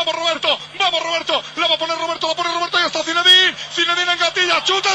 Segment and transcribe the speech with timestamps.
[0.00, 3.54] Vamos Roberto, vamos Roberto, la va a poner Roberto, la pone Roberto y está Zinedine,
[3.70, 4.88] Zinedine en gatilla, chuta.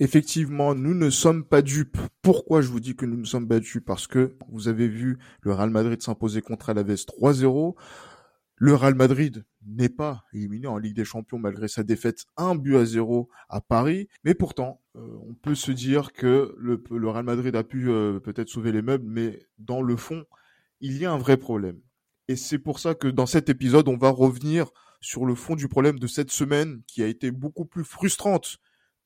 [0.00, 1.98] Effectivement, nous ne sommes pas dupes.
[2.22, 3.84] Pourquoi je vous dis que nous ne sommes pas dupes?
[3.84, 7.74] Parce que vous avez vu le Real Madrid s'imposer contre Alaves 3-0.
[8.54, 12.76] Le Real Madrid n'est pas éliminé en Ligue des Champions malgré sa défaite 1 but
[12.76, 14.08] à 0 à Paris.
[14.22, 18.48] Mais pourtant, euh, on peut se dire que le, Real Madrid a pu euh, peut-être
[18.48, 20.24] sauver les meubles, mais dans le fond,
[20.80, 21.80] il y a un vrai problème.
[22.28, 24.70] Et c'est pour ça que dans cet épisode, on va revenir
[25.00, 28.58] sur le fond du problème de cette semaine qui a été beaucoup plus frustrante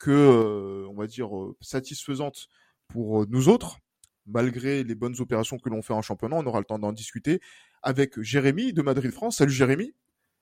[0.03, 2.49] que, euh, on va dire, euh, satisfaisante
[2.89, 3.79] pour euh, nous autres,
[4.27, 6.37] malgré les bonnes opérations que l'on fait en championnat.
[6.37, 7.41] On aura le temps d'en discuter
[7.85, 9.37] avec Jérémy de Madrid France.
[9.37, 9.95] Salut Jérémy.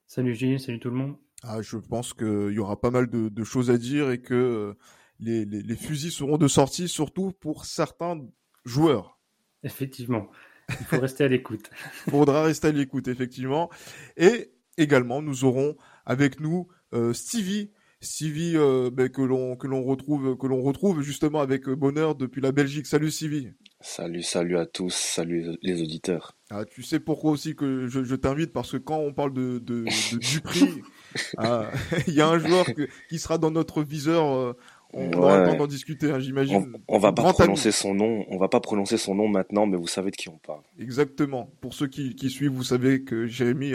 [0.07, 1.15] Salut Gilles, salut tout le monde.
[1.43, 4.75] Ah, je pense qu'il y aura pas mal de, de, choses à dire et que
[5.19, 8.19] les, les, les, fusils seront de sortie, surtout pour certains
[8.65, 9.19] joueurs.
[9.63, 10.27] Effectivement,
[10.69, 11.69] il faut rester à l'écoute.
[12.07, 13.69] Il faudra rester à l'écoute, effectivement.
[14.17, 17.71] Et également, nous aurons avec nous euh, Stevie
[18.03, 22.15] Sivi euh, ben, que l'on que l'on retrouve que l'on retrouve justement avec euh, bonheur
[22.15, 22.87] depuis la Belgique.
[22.87, 23.49] Salut Sivi.
[23.79, 26.35] Salut, salut à tous, salut les auditeurs.
[26.49, 29.59] Ah, tu sais pourquoi aussi que je, je t'invite parce que quand on parle de,
[29.59, 30.81] de, de Dupri,
[31.37, 31.69] ah,
[32.07, 34.35] il y a un joueur que, qui sera dans notre viseur.
[34.35, 34.57] Euh,
[34.93, 35.15] on ouais.
[35.15, 36.73] aura le temps d'en discuter, hein, j'imagine.
[36.87, 37.73] On, on, va pas prononcer ami.
[37.73, 40.37] son nom, on va pas prononcer son nom maintenant, mais vous savez de qui on
[40.37, 40.61] parle.
[40.79, 41.49] Exactement.
[41.61, 43.73] Pour ceux qui, qui suivent, vous savez que Jérémy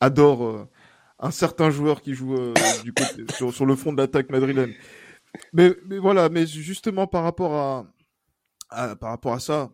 [0.00, 0.68] adore
[1.18, 2.54] un certain joueur qui joue euh,
[3.52, 4.74] sur, le fond de l'attaque madrilène.
[5.52, 7.54] Mais, voilà, mais justement par rapport
[8.70, 9.70] à, par rapport à ça,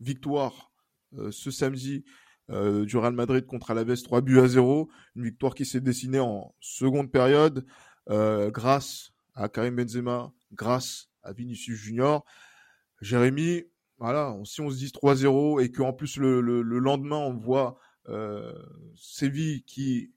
[0.00, 0.72] victoire
[1.18, 2.04] euh, ce samedi
[2.50, 6.20] euh, du Real Madrid contre Alaves 3 buts à 0, une victoire qui s'est dessinée
[6.20, 7.64] en seconde période
[8.08, 12.24] grâce à Karim Benzema, grâce à Vinicius Junior.
[13.00, 13.62] Jérémy,
[13.98, 17.78] voilà, si on se dit 3-0 et qu'en plus le, le, le, lendemain on voit
[18.96, 20.12] Séville qui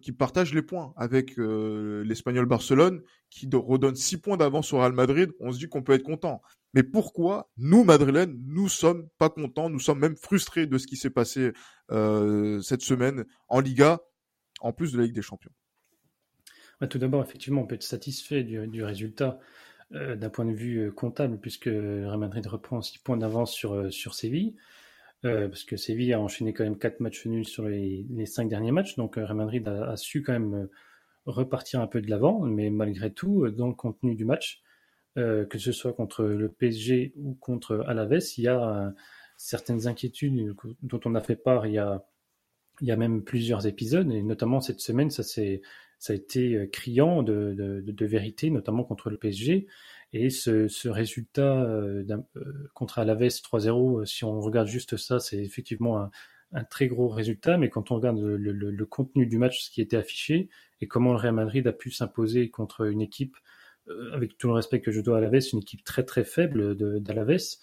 [0.00, 4.92] qui partage les points avec euh, l'Espagnol Barcelone, qui redonne 6 points d'avance au Real
[4.92, 6.40] Madrid, on se dit qu'on peut être content.
[6.74, 10.96] Mais pourquoi nous, Madrilènes, nous sommes pas contents, nous sommes même frustrés de ce qui
[10.96, 11.52] s'est passé
[11.90, 14.00] euh, cette semaine en Liga,
[14.60, 15.52] en plus de la Ligue des Champions?
[16.80, 19.38] Bah, Tout d'abord, effectivement, on peut être satisfait du, résultat
[19.92, 24.56] euh, d'un point de vue comptable, puisque Real Madrid reprend 6 points d'avance sur Séville.
[25.24, 28.48] Euh, parce que Séville a enchaîné quand même quatre matchs nuls sur les, les cinq
[28.48, 30.70] derniers matchs, donc euh, Real Madrid a, su quand même euh,
[31.26, 34.62] repartir un peu de l'avant, mais malgré tout, dans le contenu du match,
[35.16, 38.94] que ce soit contre le PSG ou contre Alaves, il y a
[39.36, 44.60] certaines inquiétudes dont on a fait part il y a, même plusieurs épisodes, et notamment
[44.60, 49.66] cette semaine, ça, a été criant de vérité, notamment contre le PSG.
[50.12, 51.68] Et ce, résultat
[52.74, 56.10] contre Alaves 3-0, euh, si on regarde juste ça, c'est effectivement
[56.52, 57.58] un, très gros résultat.
[57.58, 60.48] Mais quand on regarde le, contenu du match, ce qui était affiché,
[60.80, 63.36] et comment le Real Madrid a pu s'imposer contre une équipe,
[63.88, 66.74] euh, avec tout le respect que je dois à Alaves, une équipe très très faible
[67.02, 67.56] d'Alaves,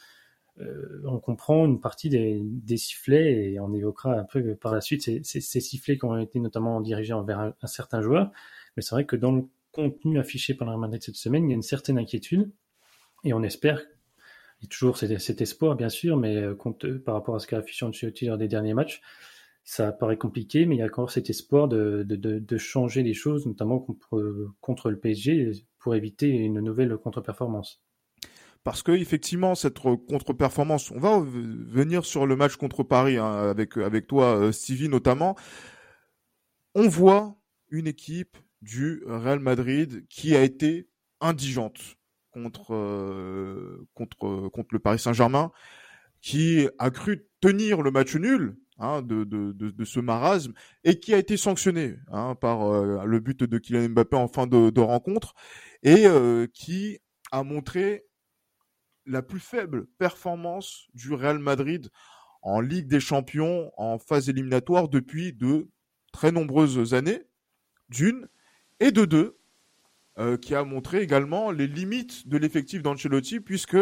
[0.62, 5.02] euh, on comprend une partie des, sifflets, et on évoquera un peu par la suite
[5.02, 8.32] ces sifflets qui ont été notamment dirigés envers un, un certain joueur.
[8.78, 11.54] Mais c'est vrai que dans le contenu affiché par Real Madrid cette semaine, il y
[11.54, 12.52] a une certaine inquiétude
[13.24, 13.82] et on espère,
[14.64, 17.86] a toujours cet, espoir bien sûr, mais euh, compte, par rapport à ce qu'a affiché
[17.86, 19.02] Ancelotti lors des derniers matchs,
[19.64, 23.02] ça paraît compliqué, mais il y a encore cet espoir de, de, de, de changer
[23.02, 27.82] les choses, notamment contre, contre, le PSG, pour éviter une nouvelle contre-performance.
[28.64, 33.78] Parce que effectivement, cette contre-performance, on va venir sur le match contre Paris hein, avec
[33.78, 35.36] avec toi, euh, Stevie notamment.
[36.74, 37.36] On voit
[37.70, 40.90] une équipe du Real Madrid qui a été
[41.22, 41.98] indigente
[42.32, 45.52] contre euh, contre contre le Paris Saint-Germain,
[46.22, 50.54] qui a cru tenir le match nul hein, de, ce marasme
[50.84, 54.48] et qui a été sanctionné hein, par euh, le but de Kylian Mbappé en fin
[54.48, 55.36] de, de rencontre
[55.84, 57.00] et euh, qui
[57.32, 58.06] a montré
[59.06, 61.90] la plus faible performance du Real Madrid
[62.42, 65.70] en Ligue des Champions en phase éliminatoire depuis de
[66.12, 67.24] très nombreuses années,
[67.90, 68.28] d'une,
[68.80, 69.38] et de deux,
[70.18, 73.78] euh, qui a montré également les limites de l'effectif d'Ancelotti, puisque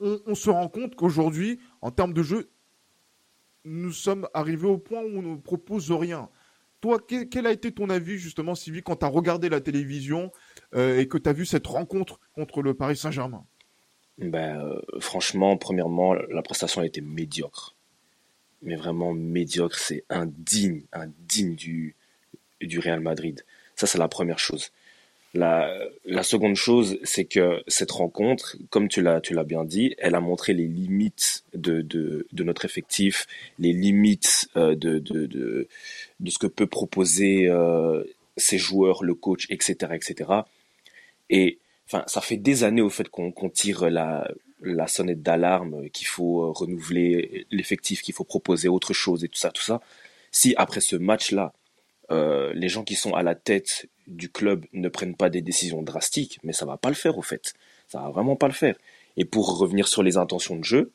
[0.00, 2.50] on, se rend compte qu'aujourd'hui, en termes de jeu,
[3.64, 6.28] nous sommes arrivés au point où on ne propose rien.
[6.80, 10.30] toi, quel, a été ton avis justement, Sylvie, quand tu as regardé la télévision
[10.76, 13.46] et que tu as vu cette rencontre contre le Paris Saint-Germain?
[14.18, 17.74] Ben, Franchement, premièrement, la prestation a été médiocre.
[18.62, 21.96] Mais vraiment médiocre, c'est indigne, indigne du,
[22.60, 23.44] du Real Madrid.
[23.76, 24.70] Ça, c'est la première chose.
[25.34, 30.54] La, seconde chose, c'est que cette rencontre, comme tu l'as, bien dit, elle a montré
[30.54, 33.26] les limites de, notre effectif,
[33.58, 35.68] les limites euh, de,
[36.24, 38.04] ce que peut proposer euh,
[38.36, 40.30] ces joueurs, le coach, etc., etc.
[41.30, 44.28] Et enfin, ça fait des années au fait qu'on tire la,
[44.62, 49.50] la sonnette d'alarme, qu'il faut renouveler l'effectif, qu'il faut proposer autre chose et tout ça,
[49.50, 49.80] tout ça.
[50.30, 51.52] Si après ce match-là,
[52.10, 55.82] euh, les gens qui sont à la tête du club ne prennent pas des décisions
[55.82, 57.54] drastiques, mais ça va pas le faire au fait.
[57.88, 58.76] Ça va vraiment pas le faire.
[59.16, 60.92] Et pour revenir sur les intentions de jeu,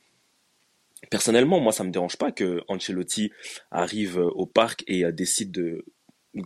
[1.10, 3.32] personnellement, moi, ça me dérange pas que Ancelotti
[3.72, 5.86] arrive au parc et euh, décide de,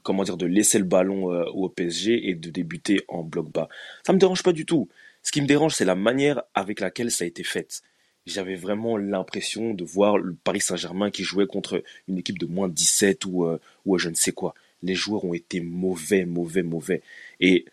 [0.04, 3.70] comment dire, de laisser le ballon euh, au PSG et de débuter en bloc bas.
[4.06, 4.88] Ça me dérange pas du tout.
[5.24, 7.82] Ce qui me dérange, c'est la manière avec laquelle ça a été fait.
[8.26, 12.70] J'avais vraiment l'impression de voir le Paris Saint-Germain qui jouait contre une équipe de moins
[12.70, 14.54] 17 ou, euh, ou je ne sais quoi
[14.84, 17.02] les joueurs ont été mauvais, mauvais, mauvais.
[17.40, 17.66] Et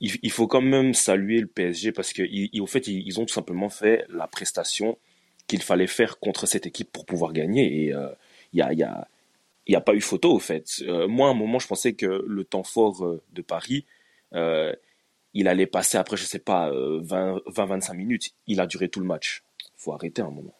[0.00, 2.22] il, faut quand même saluer le PSG parce que,
[2.66, 4.98] fait, ils, ont tout simplement fait la prestation
[5.46, 7.86] qu'il fallait faire contre cette équipe pour pouvoir gagner.
[7.86, 8.08] Et euh,
[8.52, 9.08] il y a,
[9.74, 10.66] a, pas eu photo, au fait.
[10.82, 13.86] Euh, moi, à un moment, je pensais que le temps fort euh, de Paris,
[15.32, 18.34] il allait passer après, je sais pas, 20-25 minutes.
[18.46, 19.45] Il a duré tout le match.
[19.86, 20.54] Il faut arrêter un moment.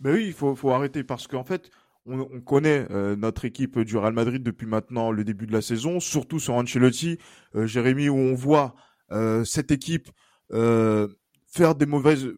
[0.00, 1.70] Mais oui, il faut, arrêter parce qu'en fait,
[2.06, 5.98] on, connaît euh, notre équipe du Real Madrid depuis maintenant le début de la saison,
[5.98, 7.18] surtout sur Ancelotti,
[7.56, 8.74] euh, Jérémy, où on voit
[9.10, 10.10] euh, cette équipe
[10.50, 12.28] faire des mauvaises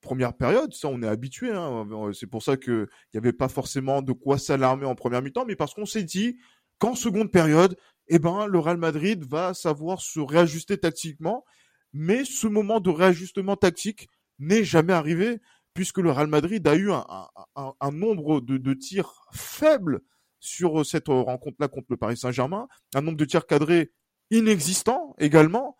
[0.00, 0.72] premières périodes.
[0.72, 1.52] Ça, on est habitué.
[1.52, 1.86] Hein.
[2.12, 5.54] C'est pour ça qu'il n'y avait pas forcément de quoi s'alarmer en première mi-temps, mais
[5.54, 6.38] parce qu'on s'est dit
[6.78, 7.76] qu'en seconde période,
[8.08, 11.44] eh ben, le Real Madrid va savoir se réajuster tactiquement.
[11.92, 14.08] Mais ce moment de réajustement tactique
[14.38, 15.40] n'est jamais arrivé
[15.74, 20.00] puisque le Real Madrid a eu un, nombre de, tirs faibles
[20.40, 23.92] sur cette rencontre-là contre le Paris Saint-Germain, un nombre de tirs cadrés
[24.30, 25.76] inexistant également,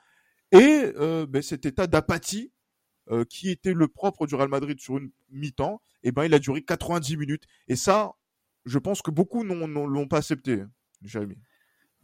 [0.53, 2.53] et euh, ben, cet état d'apathie
[3.11, 6.39] euh, qui était le propre du Real Madrid sur une mi-temps, eh ben, il a
[6.39, 7.45] duré 90 minutes.
[7.69, 8.13] Et ça,
[8.65, 10.63] je pense que beaucoup ne l'ont pas accepté,
[11.03, 11.37] Jérémy.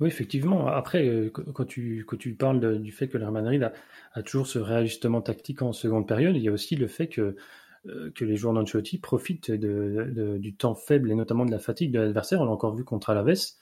[0.01, 0.69] Oui, effectivement.
[0.69, 2.05] Après, euh, quand tu,
[2.39, 3.73] parles du fait que le Real Madrid
[4.13, 7.37] a, toujours ce réajustement tactique en seconde période, il y a aussi le fait que
[7.85, 12.41] que les joueurs d'Ancelotti profitent du temps faible et notamment de la fatigue de l'adversaire.
[12.41, 13.55] On l'a encore vu contre Alaves.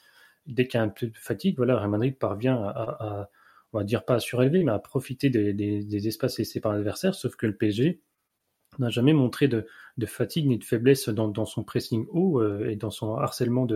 [0.45, 3.29] Dès qu'il y a un peu de fatigue, voilà, Real Madrid parvient à,
[3.73, 7.15] on va dire pas à surélever, mais à profiter des, espaces laissés par l'adversaire.
[7.15, 8.01] Sauf que le PSG
[8.79, 9.65] n'a jamais montré de,
[10.05, 13.67] fatigue ni de faiblesse dans, son pressing haut euh, et dans son harcèlement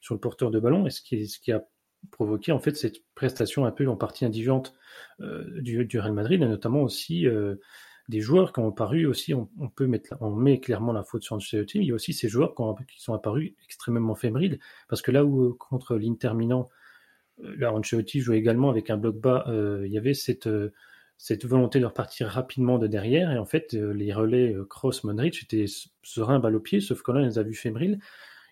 [0.00, 0.86] sur le porteur de ballon.
[0.86, 1.64] Et ce qui, a
[2.12, 4.74] provoqué en fait cette prestation un peu en partie indigente
[5.20, 7.26] euh, du, du, Real Madrid, et notamment aussi
[8.08, 11.36] des joueurs qui ont apparu aussi, on, peut mettre, on met clairement la faute sur
[11.36, 14.58] Ancelotti, mais il y a aussi ces joueurs qui, qui sont apparus extrêmement fébriles,
[14.88, 16.68] parce que là où euh, contre l'Inter Milan,
[17.44, 20.48] euh, là Ancelotti jouait également avec un bloc bas, euh, il y avait cette,
[21.44, 25.66] volonté de repartir rapidement de derrière, et en fait les relais Cross, Monrich étaient
[26.02, 27.98] sereins, balle au pied, sauf que là on les a vus fébriles,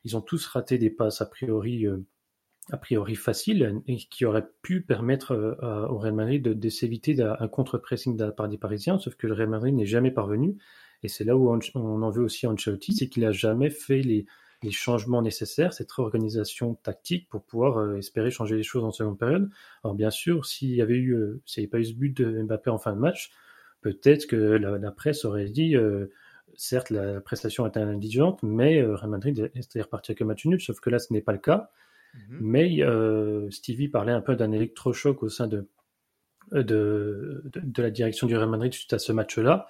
[0.04, 1.86] ils ont tous raté des passes a priori
[2.72, 7.48] a priori facile et qui aurait pu permettre euh, au Real Madrid de, s'éviter un
[7.48, 10.56] contre-pressing de la part des Parisiens, sauf que le Real Madrid n'est jamais parvenu.
[11.02, 14.26] Et c'est là où on, en veut aussi Ancelotti, c'est qu'il n'a jamais fait les,
[14.70, 19.49] changements nécessaires, cette réorganisation tactique pour pouvoir euh, espérer changer les choses en seconde période.
[19.85, 22.16] Alors bien sûr, s'il y avait eu, euh, s'il n'y avait pas eu ce but
[22.16, 23.30] de Mbappé en fin de match,
[23.80, 25.76] peut-être que la, presse aurait dit,
[26.56, 30.80] certes la prestation est indigente, mais Real Madrid est reparti avec un match nul, sauf
[30.80, 31.70] que là ce n'est pas le cas.
[32.16, 32.38] Mhm.
[32.40, 35.68] Mais euh, Stevie parlait un peu d'un électrochoc au sein de,
[36.52, 39.68] de, de, la direction du Real Madrid suite à ce match-là.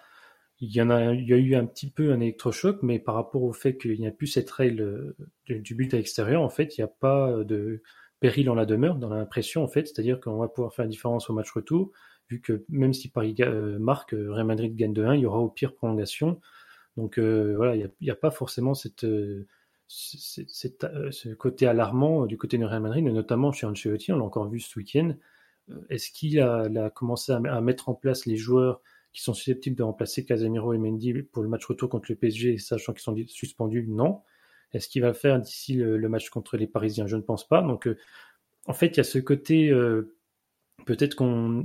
[0.61, 3.43] Il y, a, il y a eu un petit peu un électrochoc, mais par rapport
[3.43, 5.15] au fait qu'il n'y a plus cette règle
[5.51, 7.83] euh, du, but à l'extérieur, en fait, il n'y a pas de
[8.21, 11.29] péril en la demeure, dans l'impression, en fait, c'est-à-dire qu'on va pouvoir faire la différence
[11.29, 11.93] au match retour,
[12.31, 15.41] vu que même si Paris euh, marque, Real Madrid gagne de 1, il y aura
[15.41, 16.41] au pire prolongation.
[16.97, 19.05] Donc voilà, il n'y a, pas forcément cette,
[19.89, 24.19] c'est euh, ce côté alarmant euh, du côté de Real Madrid, notamment chez Ancelotti, on
[24.19, 25.15] l'a encore vu ce week-end.
[25.71, 28.81] Euh, est-ce qu'il a, commencé à, mettre en place les joueurs
[29.13, 32.59] qui sont susceptibles de remplacer Casemiro et Mendy pour le match retour contre le PSG,
[32.59, 33.87] sachant qu'ils sont suspendus?
[33.89, 34.23] Non.
[34.73, 37.07] Est-ce qu'il va le faire d'ici le, match contre les Parisiens?
[37.07, 37.63] Je ne pense pas.
[37.63, 37.89] Donc,
[38.67, 39.71] en fait, il y a ce côté,
[40.85, 41.65] peut-être qu'on,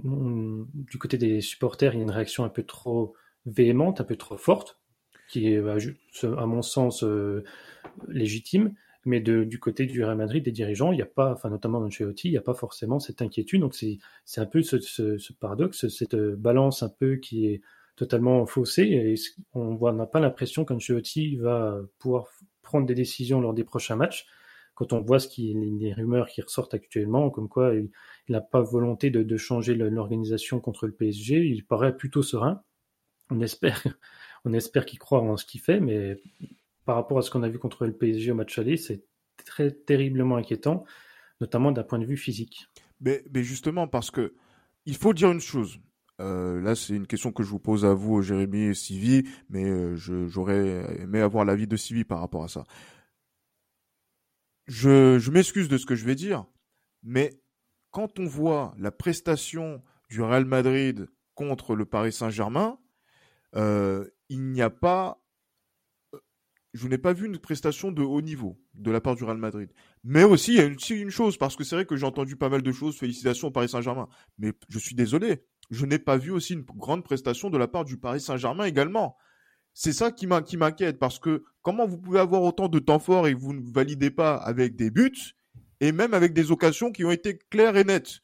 [0.73, 4.15] du côté des supporters, il y a une réaction un peu trop véhémente, un peu
[4.15, 4.80] trop forte,
[5.31, 5.77] qui est, bah,
[6.38, 7.03] à mon sens,
[8.07, 8.73] légitime.
[9.05, 12.27] Mais du côté du Real Madrid, des dirigeants, il n'y a pas, enfin notamment Ancelotti,
[12.27, 13.61] il n'y a pas forcément cette inquiétude.
[13.61, 17.61] Donc c'est un peu ce, paradoxe, cette balance un peu qui est
[17.95, 19.15] totalement faussée.
[19.53, 22.27] On n'a pas l'impression qu'Ancelotti va pouvoir
[22.61, 24.27] prendre des décisions lors des prochains matchs.
[24.75, 27.89] Quand on voit ce qui, les rumeurs qui ressortent actuellement, comme quoi il
[28.29, 32.61] n'a pas volonté de changer l'organisation contre le PSG, il paraît plutôt serein.
[33.31, 33.81] On espère,
[34.45, 36.21] on espère qu'il croit en ce qu'il fait, mais
[36.86, 39.03] par rapport à ce qu'on a vu contre le PSG au match aller, c'est
[39.45, 40.83] très terriblement inquiétant,
[41.39, 42.67] notamment d'un point de vue physique.
[43.00, 44.33] Mais, justement, parce que
[44.86, 45.79] il faut dire une chose.
[46.19, 49.65] Euh, là, c'est une question que je vous pose à vous, Jérémy et Sivi, mais
[49.65, 52.63] euh, j'aurais aimé avoir l'avis de Sivi par rapport à ça.
[54.67, 56.45] Je, je m'excuse de ce que je vais dire,
[57.03, 57.41] mais
[57.89, 62.77] quand on voit la prestation du Real Madrid contre le Paris Saint-Germain,
[63.55, 65.21] euh, il n'y a pas
[66.73, 69.69] je n'ai pas vu une prestation de haut niveau de la part du Real Madrid.
[70.05, 72.38] Mais aussi, il y a aussi une chose, parce que c'est vrai que j'ai entendu
[72.38, 74.07] pas mal de choses, félicitations au Paris Saint-Germain.
[74.38, 77.83] Mais je suis désolé, je n'ai pas vu aussi une grande prestation de la part
[77.83, 79.17] du Paris Saint-Germain également.
[79.73, 83.33] C'est ça qui m'inquiète, parce que comment vous pouvez avoir autant de temps fort et
[83.33, 85.35] vous ne validez pas avec des buts,
[85.81, 88.21] et même avec des occasions qui ont été claires et nettes?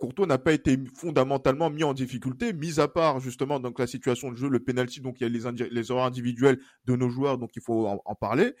[0.00, 4.32] Courtois n'a pas été fondamentalement mis en difficulté, mis à part justement donc la situation
[4.32, 7.50] de jeu, le penalty, donc il y a les, erreurs individuelles de nos joueurs, donc
[7.54, 8.54] il faut en, parler.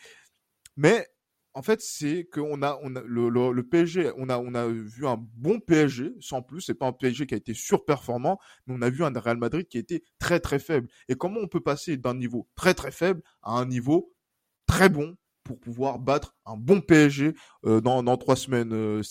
[0.76, 1.06] Mais
[1.54, 6.12] en fait, c'est qu'on a, on a le, PSG, on a, vu un bon PSG,
[6.20, 6.60] sans plus.
[6.60, 9.66] C'est pas un PSG qui a été surperformant, mais on a vu un Real Madrid
[9.66, 10.88] qui a été très très faible.
[11.08, 14.12] Et comment on peut passer d'un niveau très très faible à un niveau
[14.66, 19.02] très bon pour pouvoir battre un bon PSG euh, dans, dans trois semaines, euh,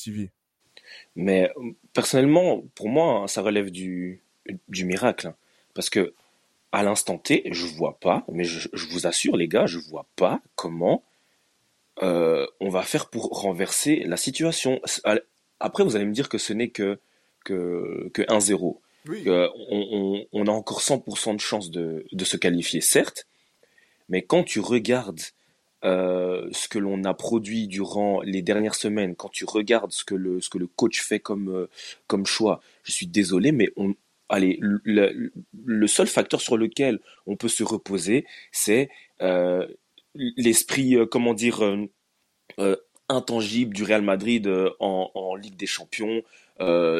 [1.16, 1.52] mais
[1.94, 4.22] personnellement, pour moi, ça relève du,
[4.68, 5.28] du miracle.
[5.28, 5.36] Hein.
[5.74, 6.14] Parce que
[6.72, 10.42] à l'instant T, je vois pas, mais je, vous assure, les gars, je vois pas
[10.56, 11.04] comment
[12.04, 14.80] euh, on va faire pour renverser la situation.
[15.60, 17.00] Après, vous allez me dire que ce n'est que,
[17.44, 18.78] que, que 1-0.
[19.72, 23.28] On, on, a encore 100% de chance de, de se qualifier, certes,
[24.08, 25.22] mais quand tu regardes
[25.86, 30.16] euh, ce que l'on a produit durant les dernières semaines, quand tu regardes ce que
[30.16, 31.70] le, ce que le coach fait comme, euh,
[32.08, 33.96] comme choix, je suis désolé, mais on,
[34.28, 35.32] allez, le,
[35.66, 38.90] le, seul facteur sur lequel on peut se reposer, c'est
[39.22, 39.66] euh,
[40.16, 41.62] l'esprit, comment dire,
[43.08, 46.24] intangible du Real Madrid en, en Ligue des Champions,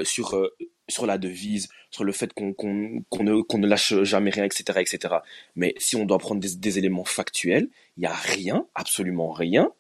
[0.04, 0.50] sur,
[0.90, 5.16] sur la devise, sur le fait qu'on ne, lâche jamais rien, etc., etc.
[5.56, 9.72] Mais si on doit prendre des, des éléments factuels, il n'y a rien, absolument rien,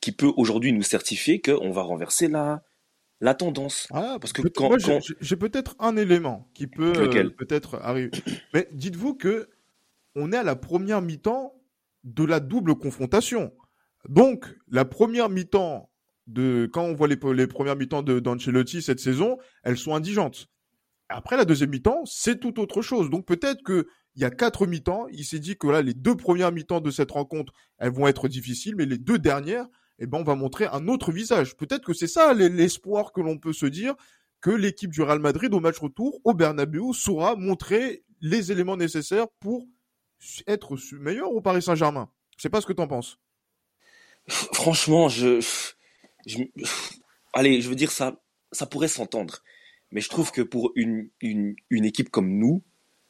[0.00, 2.62] qui peut aujourd'hui nous certifier qu'on va renverser la,
[3.20, 3.88] la tendance.
[3.90, 4.76] Ah, parce que quand,
[5.20, 8.10] j'ai peut-être un élément qui peut euh, peut-être arriver.
[8.52, 9.48] Mais dites-vous que
[10.14, 11.54] on est à la première mi-temps
[12.04, 13.52] de la double confrontation.
[14.08, 15.90] Donc la première mi-temps
[16.26, 20.48] de quand on voit les, les premières mi-temps de d'Ancelotti cette saison, elles sont indigentes.
[21.16, 23.08] Après la deuxième mi-temps, c'est tout autre chose.
[23.08, 25.06] Donc peut-être que il y a quatre mi-temps.
[25.12, 28.26] Il s'est dit que là, les deux premières mi-temps de cette rencontre, elles vont être
[28.26, 29.68] difficiles, mais les deux dernières,
[30.00, 31.56] eh ben, on va montrer un autre visage.
[31.56, 33.94] Peut-être que c'est ça l'espoir que l'on peut se dire
[34.40, 39.28] que l'équipe du Real Madrid au match retour au Bernabeu saura montrer les éléments nécessaires
[39.38, 39.68] pour
[40.48, 42.10] être meilleur au Paris Saint-Germain.
[42.36, 43.20] Je sais pas ce que tu en penses.
[44.28, 45.40] Franchement, je,
[46.26, 46.38] je,
[47.32, 49.42] allez, je veux dire ça, ça pourrait s'entendre.
[49.94, 51.08] Mais je trouve que pour une,
[51.70, 52.62] équipe comme nous,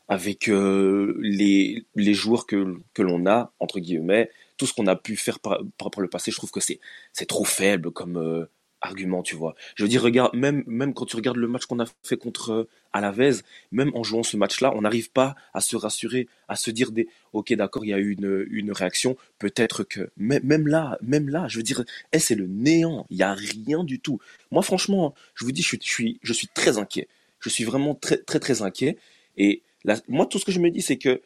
[0.06, 5.16] avec euh, les, les joueurs que, l'on a, entre guillemets, tout ce qu'on a pu
[5.16, 6.78] faire par, par, le passé, je trouve que c'est,
[7.12, 8.44] c'est trop faible comme euh,
[8.84, 9.54] argument, tu vois.
[9.74, 12.50] Je veux dire, regarde, même, même quand tu regardes le match qu'on a fait contre
[12.50, 13.36] euh, Alavez,
[13.72, 17.08] même en jouant ce match-là, on n'arrive pas à se rassurer, à se dire des,
[17.32, 21.48] ok, d'accord, il y a eu une, une réaction, peut-être que, même, là, même là,
[21.48, 24.20] je veux dire, eh, c'est le néant, il n'y a rien du tout.
[24.50, 27.08] Moi, franchement, je vous dis, je suis, je suis, très inquiet.
[27.40, 28.98] Je suis vraiment très, très, très inquiet.
[29.36, 29.62] Et
[30.08, 31.22] moi, tout ce que je me dis, c'est que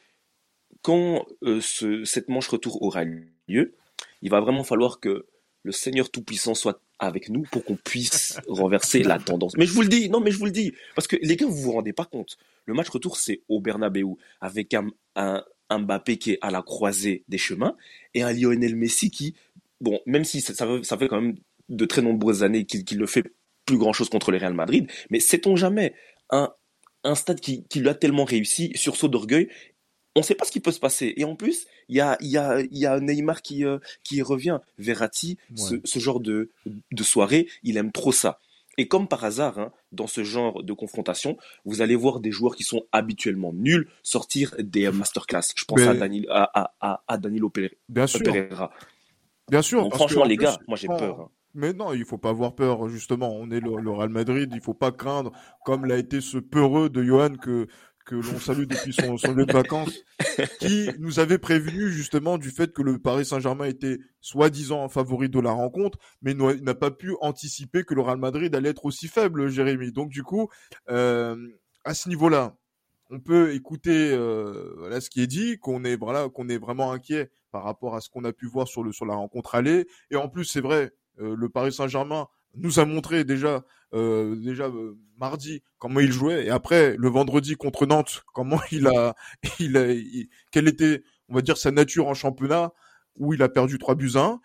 [0.82, 3.74] quand euh, ce, cette manche retour aura lieu,
[4.22, 5.26] il va vraiment falloir que
[5.64, 9.56] le Seigneur Tout-Puissant soit avec nous pour qu'on puisse renverser la tendance.
[9.56, 11.46] Mais je vous le dis, non, mais je vous le dis, parce que les gars,
[11.46, 12.36] vous vous rendez pas compte.
[12.66, 14.04] Le match retour, c'est au Bernabeu,
[14.40, 17.76] avec un, un, Mbappé qui est à la croisée des chemins
[18.14, 19.34] et un Lionel Messi qui,
[19.82, 21.36] bon, même si ça, fait quand même
[21.68, 23.24] de très nombreuses années qu'il ne fait
[23.66, 25.94] plus grand chose contre le Real Madrid, mais sait-on jamais
[26.30, 26.50] un,
[27.04, 29.50] un stade qui, qui lui a tellement réussi, sursaut d'orgueil,
[30.18, 31.14] on ne sait pas ce qui peut se passer.
[31.16, 34.58] Et en plus, il y a, y, a, y a Neymar qui, euh, qui revient.
[34.76, 38.40] Verratti, ce, ce, genre de, de soirée, il aime trop ça.
[38.78, 42.56] Et comme par hasard, hein, dans ce genre de confrontation, vous allez voir des joueurs
[42.56, 45.52] qui sont habituellement nuls sortir des masterclass.
[45.54, 47.74] Je pense à, Danilo, à, à, à Danilo Pereira.
[47.88, 48.22] Bien sûr.
[49.48, 49.82] Bien sûr.
[49.82, 51.20] Donc, franchement, les gars, moi j'ai peur.
[51.20, 51.30] Hein.
[51.54, 53.30] Mais non, il faut pas avoir peur, justement.
[53.34, 55.32] On est le, Real Madrid, il faut pas craindre,
[55.64, 57.66] comme l'a été ce peureux de Johan que
[58.08, 60.02] que l'on salue depuis son, lieu de vacances,
[60.60, 65.38] qui nous avait prévenu justement du fait que le Paris Saint-Germain était soi-disant favori de
[65.38, 69.48] la rencontre, mais n'a pas pu anticiper que le Real Madrid allait être aussi faible,
[69.48, 69.92] Jérémy.
[69.92, 70.48] Donc du coup,
[70.88, 71.36] euh,
[71.84, 72.56] à ce niveau-là,
[73.10, 78.00] on peut écouter euh, ce qui est dit, qu'on est vraiment inquiet par rapport à
[78.00, 79.86] ce qu'on a pu voir sur la rencontre aller.
[80.10, 82.26] Et en plus, c'est vrai, euh, le Paris Saint-Germain
[82.58, 87.54] nous a montré déjà euh, déjà euh, mardi comment il jouait et après le vendredi
[87.54, 89.14] contre Nantes comment il a
[89.58, 89.86] il a
[90.50, 92.72] quelle était on va dire sa nature en championnat
[93.16, 94.40] où il a perdu 3 buts 1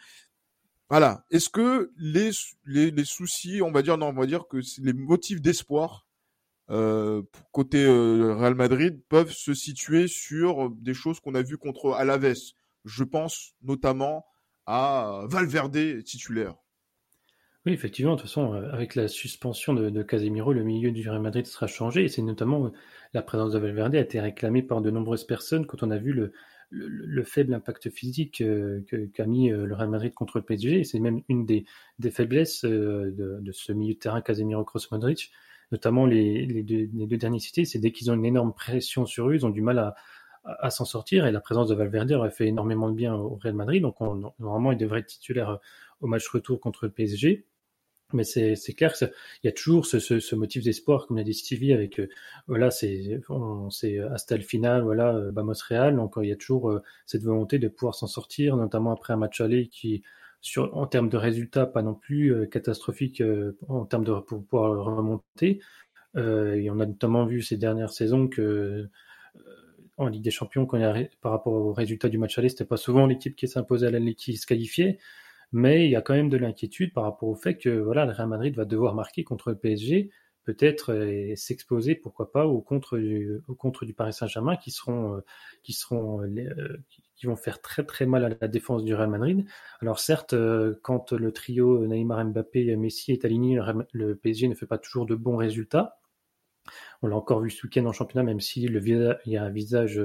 [0.90, 1.26] voilà.
[1.32, 2.30] Est-ce que les,
[2.66, 6.06] les, les soucis on va dire non on va dire que les motifs d'espoir
[6.70, 11.94] euh, côté euh, Real Madrid peuvent se situer sur des choses qu'on a vues contre
[11.94, 12.36] Alaves.
[12.86, 14.26] Je pense notamment
[14.66, 16.56] à Valverde titulaire
[17.66, 21.22] oui, effectivement, de toute façon, euh, avec la suspension de, Casemiro, le milieu du Real
[21.22, 22.04] Madrid sera changé.
[22.04, 22.70] Et c'est notamment euh,
[23.14, 26.12] la présence de Valverde a été réclamée par de nombreuses personnes quand on a vu
[26.12, 26.34] le,
[26.72, 28.82] le, faible impact physique euh,
[29.14, 30.82] qu'a mis le Real Madrid contre le PSG.
[30.82, 31.66] Et c'est même une des,
[32.12, 35.32] faiblesses de, ce milieu de terrain Casemiro Cross Modric,
[35.72, 37.64] notamment les, deux, derniers cités.
[37.64, 39.96] C'est dès qu'ils ont une énorme pression sur eux, ils ont du mal à,
[40.44, 41.26] à, s'en sortir.
[41.26, 43.82] Et la présence de Valverde aurait fait énormément de bien au Real Madrid.
[43.82, 45.60] Donc on, normalement, il devrait être titulaire
[46.02, 47.46] au match retour contre le PSG.
[48.14, 49.10] Mais c'est clair qu'il
[49.44, 52.10] y a toujours ce, motif d'espoir, comme l'a dit Stevie, avec euh,
[52.48, 53.20] voilà, c'est
[54.12, 55.96] hasta le final, voilà, euh, Bamos Real.
[55.96, 59.18] Donc il y a toujours euh, cette volonté de pouvoir s'en sortir, notamment après un
[59.18, 60.04] match aller qui,
[60.58, 63.24] en termes de résultats, pas non plus catastrophique
[63.68, 65.62] en termes de pour pouvoir remonter.
[66.16, 68.90] et on a notamment vu ces dernières saisons que
[69.98, 70.66] en Ligue des Champions,
[71.22, 74.14] par rapport au résultat du match aller, c'était pas souvent l'équipe qui s'imposait à la
[74.14, 75.00] qui se qualifiait
[75.54, 78.12] mais il y a quand même de l'inquiétude par rapport au fait que voilà, le
[78.12, 80.10] Real Madrid va devoir marquer contre le PSG,
[80.44, 85.18] peut-être et s'exposer, pourquoi pas, au contre du, au contre du Paris Saint-Germain qui seront,
[85.18, 85.22] euh,
[85.64, 86.78] qui seront, euh,
[87.16, 89.46] qui vont faire très très mal à la défense du Real Madrid.
[89.80, 93.60] Alors certes, euh, quand le trio Neymar, Mbappé, Messi est aligné,
[93.92, 96.00] le PSG ne fait pas toujours de bons résultats.
[97.02, 98.82] On l'a encore vu ce week-end en championnat, même si le,
[99.26, 100.02] il y a un visage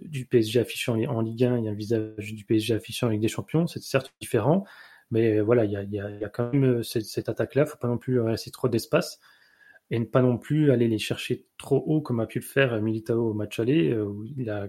[0.00, 3.08] du PSG affiché en, Ligue 1, il y a un visage du PSG affiché en
[3.08, 4.64] Ligue des Champions, c'est certes différent,
[5.10, 7.68] mais voilà, il y a, il y a, quand même euh, cette, cette attaque-là, il
[7.68, 9.20] faut pas non plus laisser trop d'espace
[9.90, 12.80] et ne pas non plus aller les chercher trop haut comme a pu le faire
[12.82, 14.68] Militao au match aller, euh, où il a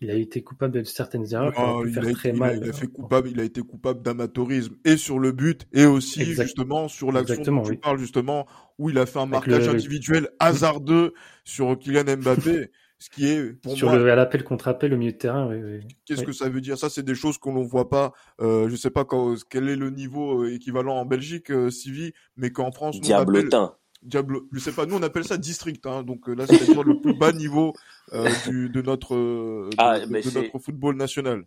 [0.00, 1.52] il a été coupable de certaines erreurs
[1.84, 2.60] il faire très mal.
[2.62, 6.24] il a, fait coupable, il a été coupable d'amateurisme et sur le but et aussi
[6.24, 8.46] justement sur l'action dont tu parles justement
[8.78, 11.12] où il a fait un marquage individuel hasardeux
[11.44, 12.70] sur Kylian Mbappé.
[12.98, 15.48] ce qui est pour sur le à l'appel contre appel au milieu de terrain.
[15.48, 16.76] Oui, Qu'est-ce que ça veut dire?
[16.78, 18.12] Ça, c'est des choses qu'on ne voit pas.
[18.40, 22.12] Euh, je sais pas quand, quel est le niveau euh, équivalent en Belgique, euh, Civi,
[22.36, 23.74] mais qu'en France, Diablotin.
[24.02, 27.00] Diable, je sais pas, nous on appelle ça district, hein, donc euh, là c'est le
[27.00, 27.72] plus bas niveau
[28.12, 31.44] euh, du, de notre de, ah, de, notre football national.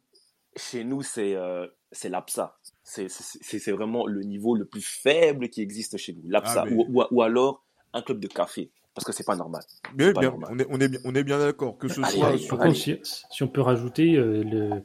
[0.58, 5.62] Chez nous c'est euh, c'est l'APSA, c'est c'est vraiment le niveau le plus faible qui
[5.62, 9.14] existe chez nous, l'APSA, ah, ou, ou, ou, alors un club de café parce que
[9.14, 9.64] c'est pas normal.
[9.96, 12.38] Mais bien, on est, on est bien, on est bien d'accord que ce soit.
[12.74, 14.84] si, si, on peut rajouter euh, le,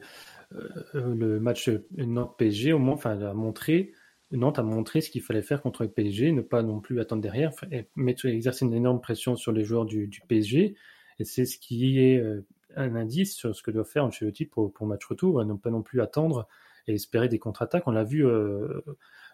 [0.95, 3.93] euh, le match Nantes PSG, au moins, enfin, a montré,
[4.31, 7.21] Nantes a montré ce qu'il fallait faire contre le PSG, ne pas non plus attendre
[7.21, 7.51] derrière,
[7.95, 10.75] mettre, exercer une énorme pression sur les joueurs du, du PSG,
[11.19, 12.45] et c'est ce qui est euh,
[12.77, 15.81] un indice sur ce que doit faire Ancelotti pour, pour match retour, ne pas non
[15.81, 16.47] plus attendre
[16.87, 17.87] et espérer des contre-attaques.
[17.87, 18.23] On l'a vu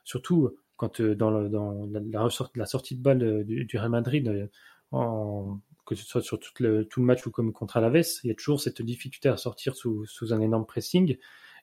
[0.04, 2.30] surtout quand euh, dans, la,
[2.68, 7.26] sortie de balle euh, du, Real Madrid, euh, que ce soit sur tout le, match
[7.26, 10.66] ou comme contre Alaves, il y a toujours cette difficulté à sortir sous, un énorme
[10.66, 11.18] pressing.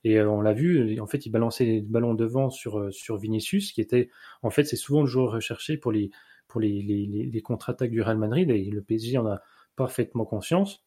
[0.04, 4.08] Et on l'a vu, en fait, il balançait les ballons devant sur, Vinicius, qui était,
[4.42, 6.10] en fait, c'est souvent le joueur recherché pour les,
[6.56, 9.42] les contre-attaques du Real Madrid, et le PSG en a
[9.76, 10.82] parfaitement conscience.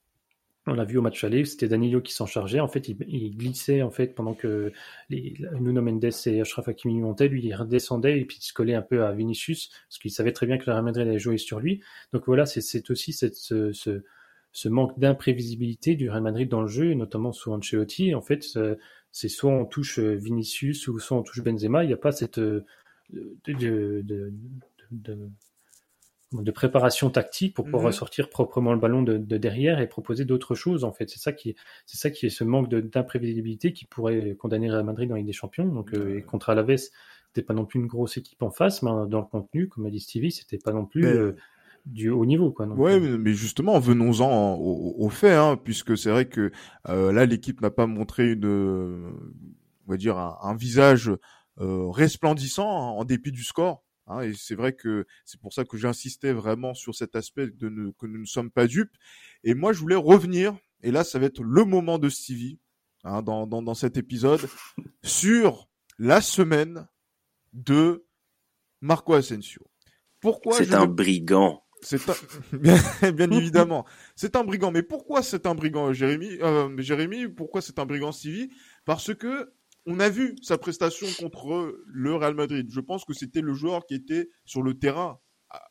[0.65, 2.61] On l'a vu au match aller, c'était Danilo qui s'en chargeait.
[2.61, 4.71] En fait, il, glissait en fait pendant que
[5.09, 7.27] les, Nuno Mendes et Ashraf Hakimi montaient.
[7.27, 10.45] Lui, il redescendait et puis se collait un peu à Vinicius parce qu'il savait très
[10.45, 11.81] bien que Real Madrid allait jouer sur lui.
[12.13, 17.33] Donc voilà, c'est aussi cette, ce, manque d'imprévisibilité du Real Madrid dans le jeu, notamment
[17.33, 18.15] sous Ancelotti.
[18.15, 18.45] En fait,
[19.11, 21.83] c'est soit on touche Vinicius ou soit on touche Benzema.
[21.83, 22.65] Il n'y a pas cette de,
[23.45, 24.31] de,
[24.91, 25.29] de
[26.41, 27.87] de préparation tactique pour pouvoir mhm.
[27.87, 31.55] ressortir proprement le ballon de, derrière et proposer d'autres choses en fait c'est ça qui
[31.85, 35.33] c'est ça qui est ce manque d'imprévisibilité qui pourrait condamner Real Madrid dans Ligue des
[35.33, 36.89] Champions donc euh, contre Alaves
[37.27, 39.89] c'était pas non plus une grosse équipe en face mais dans le contenu comme a
[39.89, 41.35] dit Stevie c'était pas non plus euh,
[41.85, 46.09] du haut niveau quoi ouais euh, mais justement venons-en au, au, fait hein, puisque c'est
[46.09, 46.51] vrai que
[46.87, 49.13] là l'équipe n'a pas montré une
[49.85, 51.11] on va dire, un, visage
[51.57, 53.83] resplendissant hein, en dépit du score.
[54.07, 57.69] Hein, et c'est vrai que c'est pour ça que j'insistais vraiment sur cet aspect de
[57.69, 58.95] ne, que nous ne sommes pas dupes.
[59.43, 62.59] Et moi, je voulais revenir, et là, ça va être le moment de Stevie
[63.03, 64.41] hein, dans, dans, dans cet épisode,
[65.03, 66.87] sur la semaine
[67.53, 68.05] de
[68.81, 69.61] Marco Asensio.
[70.19, 71.63] Pourquoi C'est un brigand.
[71.81, 72.15] C'est un...
[73.11, 73.85] bien, évidemment.
[74.15, 74.71] C'est un brigand.
[74.71, 78.49] Mais pourquoi c'est un brigand, Jérémy euh, Jérémy, pourquoi c'est un brigand, Stevie?
[78.85, 79.53] Parce que
[79.85, 82.67] on a vu sa prestation contre le Real Madrid.
[82.71, 85.19] Je pense que c'était le joueur qui était sur le terrain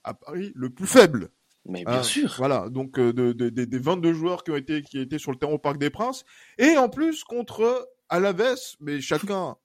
[0.05, 1.31] à, Paris le plus faible.
[1.64, 2.35] Mais bien hein, sûr.
[2.38, 5.53] Voilà, donc euh, de, des 22 joueurs qui ont été qui étaient sur le terrain
[5.53, 6.25] au Parc des Princes
[6.59, 9.57] et en plus contre Alaves, mais chacun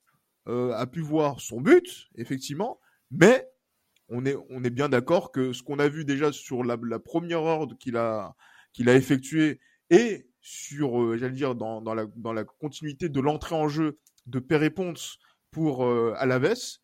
[0.48, 2.80] euh, a pu voir son but effectivement,
[3.10, 3.50] mais
[4.10, 7.42] on est on est bien d'accord que ce qu'on a vu déjà sur la, première
[7.42, 8.36] ordre qu'il a
[8.74, 13.20] qu'il a effectué et sur euh, j'allais dire dans, dans la dans la continuité de
[13.20, 14.94] l'entrée en jeu de Pérépons
[15.52, 16.80] pour euh, Alaves,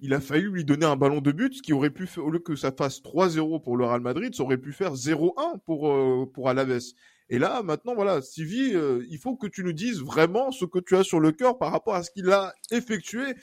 [0.00, 2.30] il a fallu lui donner un ballon de but, ce qui aurait pu faire, au
[2.30, 5.92] lieu que ça fasse 3-0 pour le Real Madrid, ça aurait pu faire 0-1 pour,
[5.92, 6.80] euh, pour Alaves.
[7.28, 10.78] Et là, maintenant, voilà, Sivi, euh, il faut que tu nous dises vraiment ce que
[10.78, 13.34] tu as sur le cœur par rapport à ce qu'il a effectué,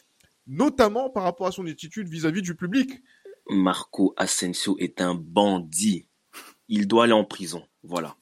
[0.46, 2.92] notamment par rapport à son attitude vis-à-vis du public.
[3.50, 6.08] Marco Asensio est un bandit.
[6.68, 7.66] Il doit aller en prison.
[7.84, 8.18] Voilà.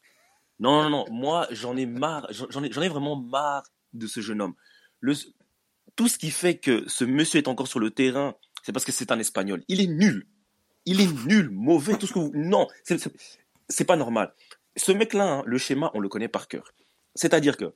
[0.60, 1.06] Non, non, non.
[1.10, 2.28] Moi, j'en ai marre.
[2.30, 4.54] J'en ai, j'en ai vraiment marre de ce jeune homme
[5.96, 8.92] tout ce qui fait que ce monsieur est encore sur le terrain, c'est parce que
[8.92, 9.64] c'est un Espagnol.
[9.68, 10.28] Il est nul.
[10.86, 12.32] Il est nul, mauvais, tout ce que vous...
[12.34, 12.68] Non,
[13.70, 14.34] c'est pas normal.
[14.76, 16.74] Ce mec-là, hein, le schéma, on le connaît par cœur.
[17.16, 17.74] C'est-à-dire que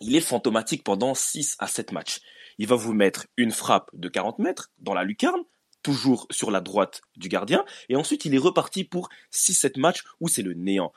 [0.00, 2.20] il est fantomatique pendant 6 à 7 matchs.
[2.58, 5.40] Il va vous mettre une frappe de 40 mètres dans la lucarne,
[5.82, 10.28] toujours sur la droite du gardien, et ensuite il est reparti pour 6-7 matchs où
[10.28, 10.92] c'est le néant,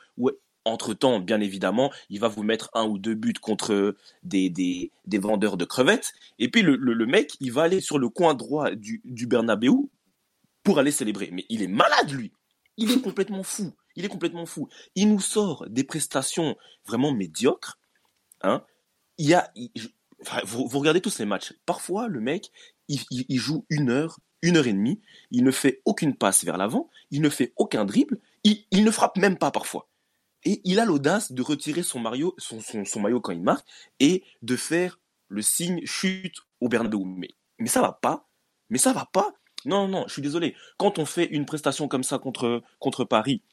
[0.69, 5.57] entre-temps, bien évidemment, il va vous mettre un ou deux buts contre des, des, vendeurs
[5.57, 6.13] de crevettes.
[6.37, 9.71] Et puis le, le, mec, il va aller sur le coin droit du, du Bernabeu
[10.63, 11.29] pour aller célébrer.
[11.31, 12.31] Mais il est malade, lui.
[12.77, 13.73] Il est complètement fou.
[13.95, 14.69] Il est complètement fou.
[14.95, 16.55] Il nous sort des prestations
[16.85, 17.77] vraiment médiocres.
[18.41, 18.63] Hein.
[19.17, 19.51] Il y a,
[20.45, 21.53] vous, regardez tous les matchs.
[21.65, 22.51] Parfois, le mec,
[22.87, 25.01] il, il, joue une heure, une heure et demie.
[25.31, 26.89] Il ne fait aucune passe vers l'avant.
[27.11, 28.19] Il ne fait aucun dribble.
[28.45, 29.88] Il, il ne frappe même pas parfois.
[30.49, 32.33] Et il a l'audace de retirer son, maillot,
[33.21, 33.67] quand il marque
[33.99, 36.97] et de faire le signe chute au Bernabeu.
[37.05, 38.27] Mais, mais ça va pas.
[38.71, 39.31] Mais ça va pas.
[39.65, 40.55] Non, non, je suis désolé.
[40.79, 43.43] Quand on fait une prestation comme ça contre, contre Paris,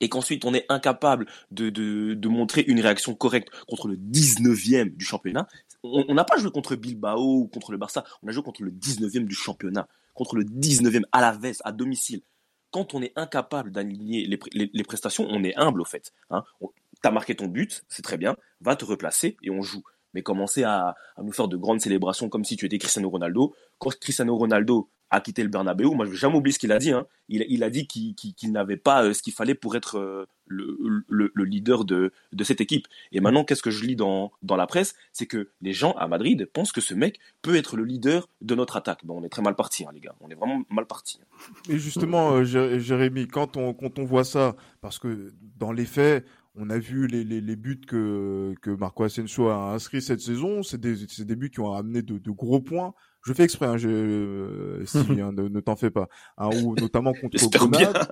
[0.00, 4.96] et qu'ensuite on est incapable de, de, de, montrer une réaction correcte contre le 19e
[4.96, 5.46] du championnat,
[5.82, 8.70] on n'a pas joué contre Bilbao ou contre le Barça, on a joué contre le
[8.70, 12.22] 19e du championnat, contre le 19e à la veste, à domicile
[12.70, 16.12] quand on est incapable d'aligner les, prestations, on est humble au fait.
[16.30, 16.44] Hein.
[16.60, 16.68] Tu
[17.08, 19.82] as marqué ton but, c'est très bien, va te replacer et on joue.
[20.14, 23.54] Mais commencer à, nous faire de grandes célébrations comme si tu étais Cristiano Ronaldo.
[23.78, 26.78] Quand Cristiano Ronaldo a quitté le Bernabeu, moi je vais jamais oublier ce qu'il a
[26.78, 26.90] dit.
[26.90, 27.06] Hein.
[27.30, 31.84] Il, a dit qu'il n'avait pas euh, ce qu'il fallait pour être euh, le, leader
[31.84, 32.10] de,
[32.42, 32.86] cette équipe.
[33.12, 34.94] Et maintenant, qu'est-ce que je lis dans, la presse?
[35.12, 38.54] C'est que les gens à Madrid pensent que ce mec peut être le leader de
[38.54, 39.04] notre attaque.
[39.04, 40.14] Bon, on est très mal parti, hein, les gars.
[40.20, 41.20] On est vraiment mal parti.
[41.68, 46.78] Et justement, euh, Jérémy, quand on, voit ça, parce que dans les faits, on a
[46.78, 50.62] vu les, buts que, que Marco Asensio a inscrits cette saison.
[50.62, 52.94] C'est des, buts qui ont amené de gros points
[53.28, 56.08] je fais exprès, hein, je, euh, hein, ne, t'en fais pas.
[56.38, 58.10] Hein, ou notamment contre Grenade,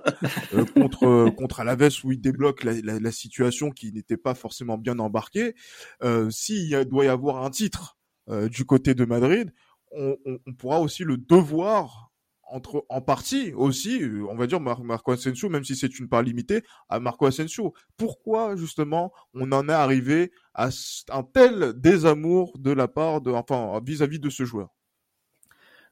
[0.53, 4.99] euh, contre contre Alaves où il débloque la, la, situation qui n'était pas forcément bien
[4.99, 5.55] embarquée.
[6.03, 7.97] Euh, S'il doit y avoir un titre
[8.29, 9.51] euh, du côté de Madrid,
[9.91, 12.11] on, on, on, pourra aussi le devoir
[12.49, 16.21] entre en partie aussi, euh, on va dire Marco Asensio, même si c'est une part
[16.21, 17.73] limitée, à Marco Asensio.
[17.97, 20.69] Pourquoi justement on en est arrivé à
[21.09, 24.76] un tel désamour de la part de, enfin, vis-à-vis -vis de ce joueur?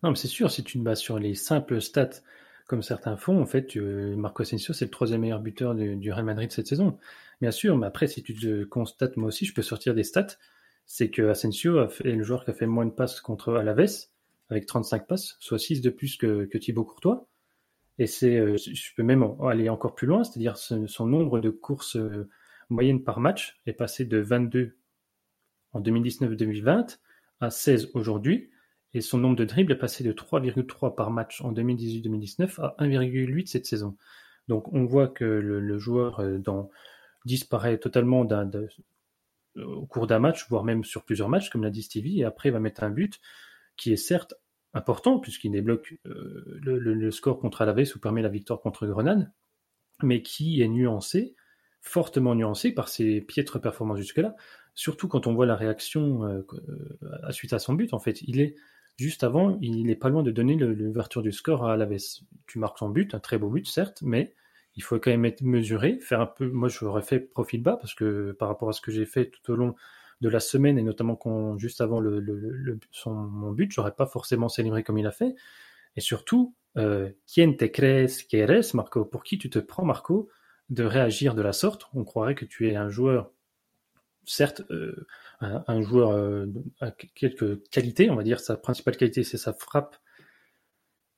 [0.05, 2.21] Non, c'est sûr, si tu te bases sur les simples stats,
[2.67, 6.51] comme certains font, en fait, Marco Asensio, c'est le troisième meilleur buteur du, Real Madrid
[6.51, 6.99] cette saison.
[7.41, 10.37] Bien sûr, mais après, si tu te constates, moi aussi, je peux sortir des stats.
[10.85, 14.05] C'est que Asensio est le joueur qui a fait moins de passes contre Alaves,
[14.49, 17.27] avec 35 passes, soit 6 de plus que, que Thibaut Courtois.
[17.97, 21.95] Et c'est, euh, je peux même aller encore plus loin, c'est-à-dire son nombre de courses
[21.95, 22.29] euh,
[22.69, 24.77] moyennes par match est passé de 22
[25.73, 26.99] en 2019-2020
[27.39, 28.51] à 16 aujourd'hui
[28.95, 33.45] et son nombre de dribbles est passé de 3,3 par match en 2018-2019 à 1,8
[33.45, 33.97] cette saison.
[34.47, 36.39] Donc on voit que le, joueur euh,
[37.25, 38.25] disparaît totalement
[39.57, 42.49] au cours d'un match, voire même sur plusieurs matchs, comme l'a dit Stevie, et après
[42.49, 43.19] il va mettre un but
[43.75, 44.33] qui est certes
[44.73, 49.29] important, puisqu'il débloque euh, le, score contre Alaves ou permet la victoire contre Grenade,
[50.03, 51.35] mais qui est nuancé
[51.81, 54.37] fortement nuancé par ses piètres performances jusque-là.
[54.73, 57.93] Surtout quand on voit la réaction euh, suite à son but.
[57.93, 58.55] En fait, il est
[58.97, 62.21] juste avant, il n'est pas loin de donner l'ouverture du score à Alaves.
[62.47, 64.33] Tu marques son but, un très beau but certes, mais
[64.75, 66.47] il faut quand même être mesuré, faire un peu.
[66.49, 69.51] Moi, j'aurais fait profil bas parce que par rapport à ce que j'ai fait tout
[69.51, 69.75] au long
[70.21, 72.01] de la semaine et notamment juste avant
[72.91, 75.35] son, mon but, j'aurais pas forcément célébré comme il a fait.
[75.95, 79.05] Et surtout, euh, quien te crees que Marco?
[79.05, 80.29] Pour qui tu te prends, Marco,
[80.69, 81.87] de réagir de la sorte?
[81.93, 83.31] On croirait que tu es un joueur,
[84.25, 85.07] certes, euh,
[85.39, 86.47] un, joueur euh,
[86.79, 88.39] à quelques qualités, on va dire.
[88.39, 89.95] Sa principale qualité, c'est sa frappe.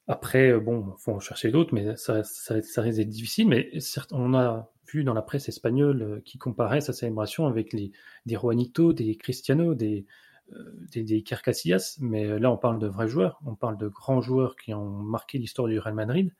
[0.07, 3.47] Après, euh, bon, faut en chercher d'autres, mais ça, ça, risque d'être difficile.
[3.47, 7.73] Mais certes, on a vu dans la presse espagnole euh, qui comparait sa célébration avec
[7.73, 7.91] les,
[8.25, 10.05] des Juanito, des Cristiano, des,
[10.53, 14.21] euh, des, des Carcasillas, mais là on parle de vrais joueurs, on parle de grands
[14.21, 16.31] joueurs qui ont marqué l'histoire du Real Madrid.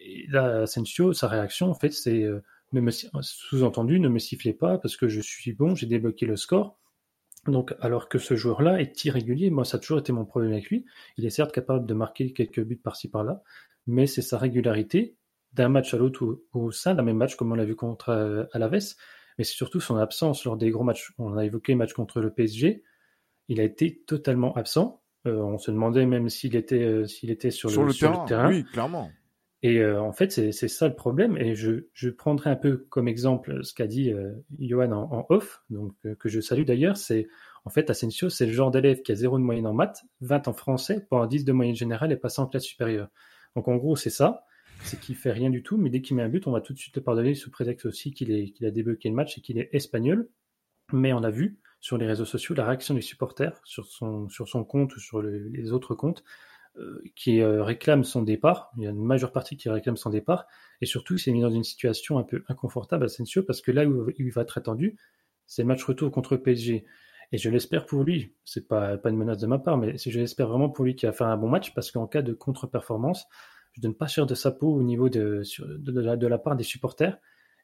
[0.00, 2.42] Et là, Asensio, sa réaction, en fait, c'est euh,
[3.22, 6.78] sous-entendu, ne me sifflez pas parce que je suis bon, j'ai débloqué le score.
[7.46, 10.68] Donc, alors que ce joueur-là est irrégulier, moi ça a toujours été mon problème avec
[10.68, 10.84] lui.
[11.16, 13.42] Il est certes capable de marquer quelques buts par-ci par-là,
[13.86, 15.16] mais c'est sa régularité
[15.52, 18.44] d'un match à l'autre au, sein d'un même match, comme on l'a vu contre euh,
[18.52, 18.94] Alaves,
[19.38, 21.12] mais c'est surtout son absence lors des gros matchs.
[21.18, 22.82] On a évoqué le match contre le PSG,
[23.48, 25.02] il a été totalement absent.
[25.26, 29.10] Euh, on se demandait même s'il était, euh, s'il était sur, le, terrain, Oui, clairement.
[29.68, 31.36] Et en fait, c'est ça le problème.
[31.38, 34.12] Et je, prendrai un peu comme exemple ce qu'a dit
[34.60, 36.96] Johan en, off, donc que je salue d'ailleurs.
[36.96, 37.26] C'est
[37.64, 40.46] en fait Asensio, c'est le genre d'élève qui a zéro de moyenne en maths, 20
[40.46, 43.08] en français, pour un 10 de moyenne générale et passant en classe supérieure.
[43.56, 44.44] Donc en gros, c'est ça
[44.82, 46.74] c'est qu'il fait rien du tout, mais dès qu'il met un but, on va tout
[46.74, 48.30] de suite le pardonner sous prétexte aussi qu'il
[48.62, 50.28] a débloqué le match et qu'il est espagnol.
[50.92, 54.28] Mais on a vu sur les réseaux sociaux la réaction des supporters sur son,
[54.64, 56.24] compte ou sur les autres comptes euh,
[57.14, 58.70] qui euh, réclament son départ.
[58.76, 60.46] Il y a une majeure partie qui réclame son départ.
[60.80, 63.72] Et surtout, il s'est mis dans une situation un peu inconfortable à Sensio parce que
[63.72, 64.96] là où il va être attendu,
[65.46, 66.84] c'est le match retour contre PSG.
[67.32, 70.18] Et je l'espère pour lui, c'est pas, pas une menace de ma part, mais je
[70.18, 73.26] l'espère vraiment pour lui qui a fait un bon match parce qu'en cas de contre-performance,
[73.72, 76.56] je donne pas cher de sa peau au niveau de, de, la, de la part
[76.56, 77.18] des supporters.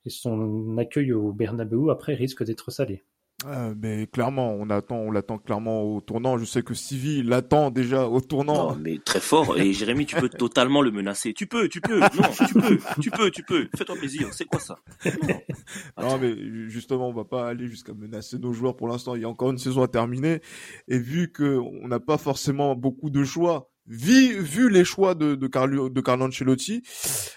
[0.04, 3.04] Et son accueil au Bernabeu, après, risque d'être salé.
[3.46, 6.38] Euh, mais clairement, on attend, on l'attend clairement au tournant.
[6.38, 8.70] Je sais que Sivi l'attend déjà au tournant.
[8.70, 9.58] Non, mais très fort.
[9.58, 11.34] Et Jérémy, tu peux totalement le menacer.
[11.34, 12.00] Tu peux, tu peux.
[12.00, 12.08] Non,
[12.46, 13.68] tu peux, tu peux, tu peux.
[13.76, 14.28] Fais-toi plaisir.
[14.32, 14.76] C'est quoi ça?
[16.00, 16.18] Non.
[16.18, 16.34] mais
[16.68, 19.14] justement, on va pas aller jusqu'à menacer nos joueurs pour l'instant.
[19.14, 20.40] Il y a encore une saison à terminer.
[20.88, 25.34] Et vu que on n'a pas forcément beaucoup de choix, vu, vu les choix de,
[25.34, 26.82] de, Carlo, de Carlo Ancelotti,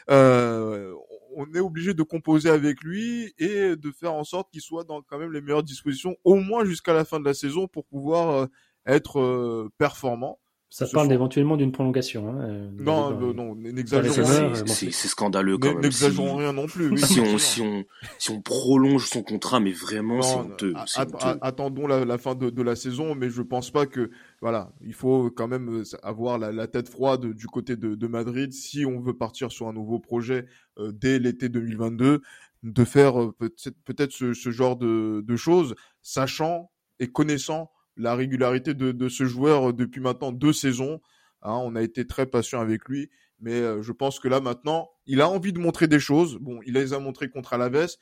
[0.09, 0.93] euh,
[1.35, 5.01] on est obligé de composer avec lui et de faire en sorte qu'il soit dans
[5.01, 8.29] quand même les meilleures dispositions, au moins jusqu'à la fin de la saison, pour pouvoir
[8.29, 8.45] euh,
[8.87, 10.39] être euh, performant.
[10.75, 12.27] Ça parle éventuellement d'une prolongation.
[12.27, 14.65] Hein, euh, non, non, non, n'exagérons pas.
[14.65, 15.79] C'est scandaleux quand même.
[15.79, 16.97] N'exagérons rien non plus.
[16.97, 17.85] si, on, si, on,
[18.19, 20.73] si on prolonge son contrat, mais vraiment, c'est honteux.
[21.39, 24.11] Attendons la, la fin de, de, la saison, mais je pense pas que
[24.41, 28.07] voilà, il faut quand même euh, avoir la, la tête froide du côté de, de,
[28.07, 30.45] Madrid si on veut partir sur un nouveau projet
[30.77, 32.21] euh, dès l'été 2022,
[32.63, 38.73] de faire peut-être peut ce, ce genre de, de choses, sachant et connaissant la régularité
[38.73, 41.01] de, ce joueur euh, depuis maintenant deux saisons.
[41.41, 44.89] Hein, on a été très patient avec lui, mais euh, je pense que là maintenant,
[45.05, 46.37] il a envie de montrer des choses.
[46.39, 47.95] Bon, il les a montré contre Alaves,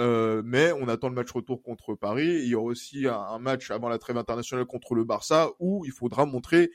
[0.00, 2.40] euh, mais on attend le match retour contre Paris.
[2.42, 5.92] Il y aura aussi un, match avant la trêve internationale contre le Barça où il
[5.92, 6.70] faudra montrer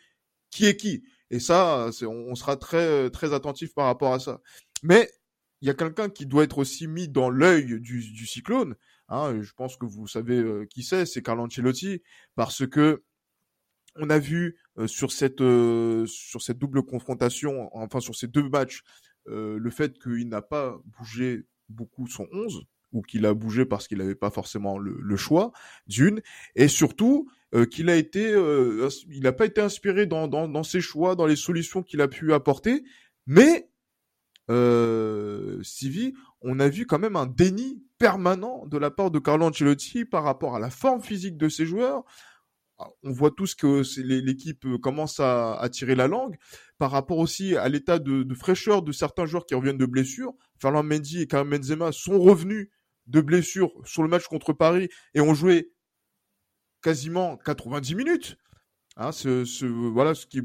[0.50, 1.04] qui est qui.
[1.30, 4.40] Et ça, on, sera très très attentif par rapport à ça.
[4.82, 5.10] Mais
[5.62, 8.76] il y a quelqu'un qui doit être aussi mis dans l'œil du cyclone,
[9.10, 12.02] Hein, je pense que vous savez euh, qui c'est, c'est Carlo Ancelotti,
[12.36, 13.04] parce que
[13.96, 18.48] on a vu euh, sur cette euh, sur cette double confrontation, enfin sur ces deux
[18.50, 18.84] matchs,
[19.30, 23.98] le fait qu'il n'a pas bougé beaucoup son 11 ou qu'il a bougé parce qu'il
[23.98, 25.52] n'avait pas forcément le, choix
[25.86, 26.22] d'une
[26.56, 27.30] et surtout
[27.70, 31.36] qu'il a été il n'a pas été inspiré dans, dans, dans ses choix dans les
[31.36, 32.86] solutions qu'il a pu apporter
[33.26, 33.70] mais
[34.50, 39.46] euh, Sivi, on a vu quand même un déni permanent de la part de Carlo
[39.46, 42.04] Ancelotti par rapport à la forme physique de ses joueurs.
[43.02, 46.38] On voit tous que l'équipe euh, commence à, tirer la langue
[46.78, 50.34] par rapport aussi à l'état de, fraîcheur de certains joueurs qui reviennent de blessures.
[50.62, 52.70] Ferland Mendy et Karim Benzema sont revenus
[53.08, 55.72] de blessures sur le match contre Paris et ont joué
[56.84, 58.38] quasiment 90 minutes.
[58.96, 60.42] Hein, ce, voilà ce qui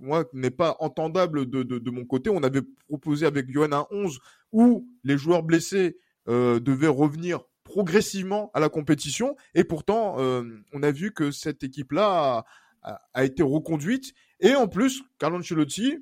[0.00, 2.30] moi n'est pas entendable de, mon côté.
[2.30, 4.18] On avait proposé avec Johan un 11
[4.52, 5.96] où les joueurs blessés
[6.28, 11.62] euh, devaient revenir progressivement à la compétition et pourtant euh, on a vu que cette
[11.62, 12.44] équipe là
[12.82, 15.98] a, été reconduite et en plus Carlo Ancelotti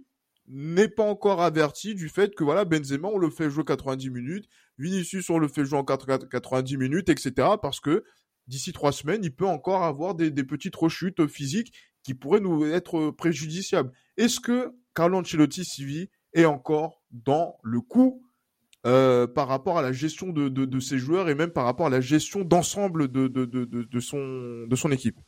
[0.48, 4.48] n'est pas encore averti du fait que voilà Benzema on le fait jouer 90 minutes,
[4.78, 7.32] Vinicius on le fait jouer en 90 minutes, etc.
[7.62, 8.04] Parce que
[8.48, 13.10] d'ici trois semaines il peut encore avoir des, petites rechutes physiques qui pourraient nous être
[13.10, 13.92] préjudiciables.
[14.16, 18.22] Est-ce que Carlo Ancelotti Sivi est encore dans le coup
[18.86, 21.86] euh, par rapport à la gestion de, de, de, ses joueurs et même par rapport
[21.86, 25.18] à la gestion d'ensemble de, de, de, de, son, de son équipe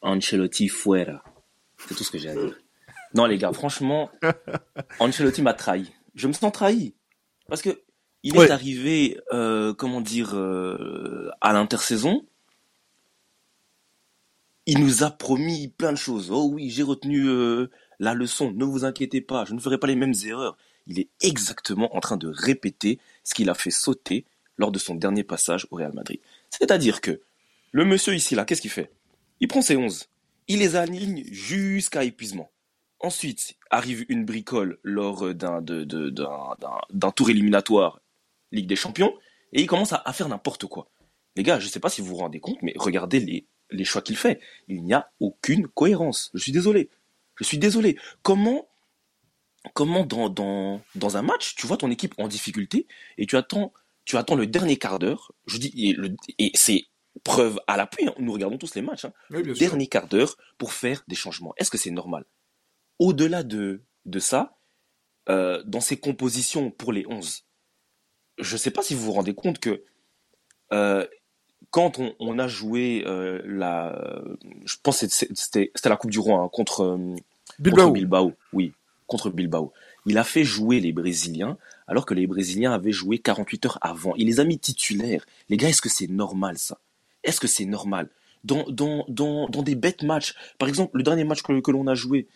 [0.00, 1.22] Ancelotti fuera.
[1.76, 2.58] C'est tout ce que j'ai à dire.
[3.14, 4.10] Non, les gars, franchement,
[5.00, 5.92] Ancelotti m'a trahi.
[6.14, 6.94] Je me sens trahi.
[7.48, 7.78] Parce que
[8.22, 12.26] il est arrivé, euh, comment dire, euh, à l'intersaison.
[14.64, 16.30] Il nous a promis plein de choses.
[16.30, 18.50] Oh oui, j'ai retenu euh, la leçon.
[18.52, 22.00] Ne vous inquiétez pas, je ne ferai pas les mêmes erreurs il est exactement en
[22.00, 24.24] train de répéter ce qu'il a fait sauter
[24.56, 26.20] lors de son dernier passage au Real Madrid.
[26.50, 27.20] C'est-à-dire que
[27.72, 28.90] le monsieur ici, là, qu'est-ce qu'il fait?
[29.40, 30.06] Il prend ses 11,
[30.48, 32.50] il les aligne jusqu'à épuisement.
[33.00, 35.62] Ensuite, arrive une bricole lors d'un,
[37.14, 38.00] tour éliminatoire
[38.52, 39.12] Ligue des Champions,
[39.52, 40.88] et il commence à, faire n'importe quoi.
[41.36, 43.84] Les gars, je ne sais pas si vous vous rendez compte, mais regardez les, les
[43.84, 44.40] choix qu'il fait.
[44.68, 46.30] Il n'y a aucune cohérence.
[46.34, 46.90] Je suis désolé.
[47.36, 47.98] Je suis désolé.
[48.22, 48.68] Comment
[49.72, 52.86] comment dans, dans, dans un match, tu vois ton équipe en difficulté
[53.18, 53.72] et tu attends,
[54.04, 55.32] tu attends le dernier quart d'heure.
[55.46, 56.84] Je dis, et, et c'est
[57.22, 60.72] preuve à l'appui, hein, nous regardons tous les matchs, hein, le dernier quart d'heure pour
[60.72, 61.54] faire des changements.
[61.56, 62.24] Est-ce que c'est normal?
[62.98, 64.58] Au-delà de, de ça,
[65.28, 67.44] euh, dans ces compositions pour les 11,
[68.38, 69.84] je ne sais pas si vous vous rendez compte que
[70.72, 71.06] euh,
[71.70, 74.22] quand on, on, a joué euh, la,
[74.64, 76.98] je pense que c'était la Coupe du Roi hein, contre,
[77.58, 77.84] Bilbao.
[77.84, 78.72] contre Bilbao, oui,
[79.06, 79.72] contre Bilbao.
[80.06, 84.14] Il a fait jouer les Brésiliens alors que les Brésiliens avaient joué 48 heures avant.
[84.16, 85.24] Il les a mis titulaires.
[85.48, 86.78] Les gars, est-ce que c'est normal ça?
[87.22, 88.08] Est-ce que c'est normal?
[88.44, 91.86] Dans, dans, dans, dans, des bêtes matchs, par exemple, le dernier match que, que l'on
[91.86, 92.28] a joué,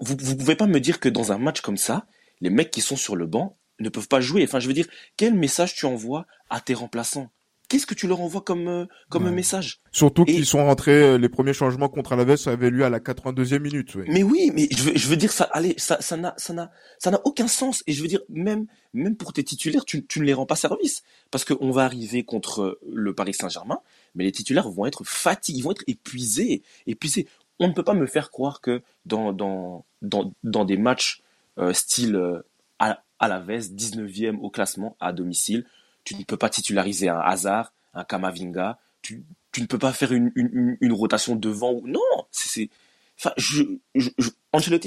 [0.00, 2.06] vous ne pouvez pas me dire que dans un match comme ça,
[2.40, 4.42] les mecs qui sont sur le banc ne peuvent pas jouer.
[4.44, 7.30] Enfin, je veux dire, quel message tu envoies à tes remplaçants?
[7.70, 9.80] Qu'est-ce que tu leur envoies comme euh, comme un message?
[9.92, 13.60] Surtout qu'ils sont rentrés euh, les premiers changements contre Alaves avaient lieu à la 82e
[13.60, 13.96] minute.
[14.08, 16.70] Mais oui, mais je veux, je veux dire ça allez ça ça n'a ça n'a
[16.98, 20.20] ça n'a aucun sens et je veux dire même même pour tes titulaires tu, tu
[20.20, 23.80] ne les rends pas service parce qu'on va arriver contre le Paris Saint-Germain
[24.14, 27.26] mais les titulaires vont être fatigués, ils vont être épuisés, épuisés.
[27.60, 31.22] On ne peut pas me faire croire que dans dans dans dans des matchs
[31.58, 32.42] euh, style euh,
[32.78, 35.66] à, à la 19e au classement à domicile,
[36.04, 38.78] tu ne peux pas titulariser un Hazard, un Kamavinga.
[39.02, 41.80] Tu, tu ne peux pas faire une, une, rotation devant.
[41.84, 42.68] Non, c'est,
[43.18, 43.62] enfin, je,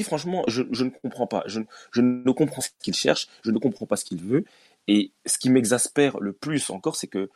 [0.04, 1.43] franchement, je, je ne comprends pas.
[1.47, 3.28] Je, je ne comprends ce qu'il cherche.
[3.43, 4.45] Je ne comprends pas ce qu'il veut.
[4.88, 7.30] Et ce qui m'exaspère le plus encore, c'est que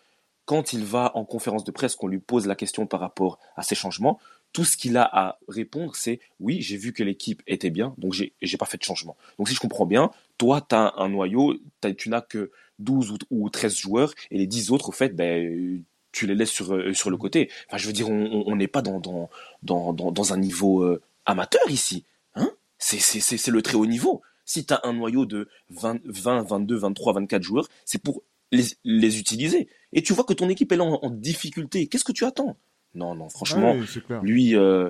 [0.46, 3.64] quand il va en conférence de presse, qu'on lui pose la question par rapport à
[3.64, 4.20] ces changements,
[4.54, 8.14] tout ce qu'il a à répondre, c'est oui, j'ai vu que l'équipe était bien, donc
[8.14, 9.18] j'ai pas fait de changement.
[9.38, 11.56] Donc si je comprends bien, toi, tu as un noyau,
[11.98, 16.28] tu n'as que 12 ou, 13 joueurs et les 10 autres, au fait, ben, tu
[16.28, 17.50] les laisses sur, euh, sur le côté.
[17.68, 19.30] Enfin, je veux dire, on n'est pas dans, dans,
[19.64, 22.06] dans, dans, un niveau euh, amateur ici.
[22.36, 24.22] Hein c'est, le très haut niveau.
[24.46, 28.64] Si tu as un noyau de 20, 20, 22, 23, 24 joueurs, c'est pour les,
[28.84, 29.68] les, utiliser.
[29.94, 31.88] Et tu vois que ton équipe est là en, difficulté.
[31.88, 32.58] Qu'est-ce que tu attends?
[32.96, 33.76] Non, non, franchement,
[34.24, 34.90] lui, euh,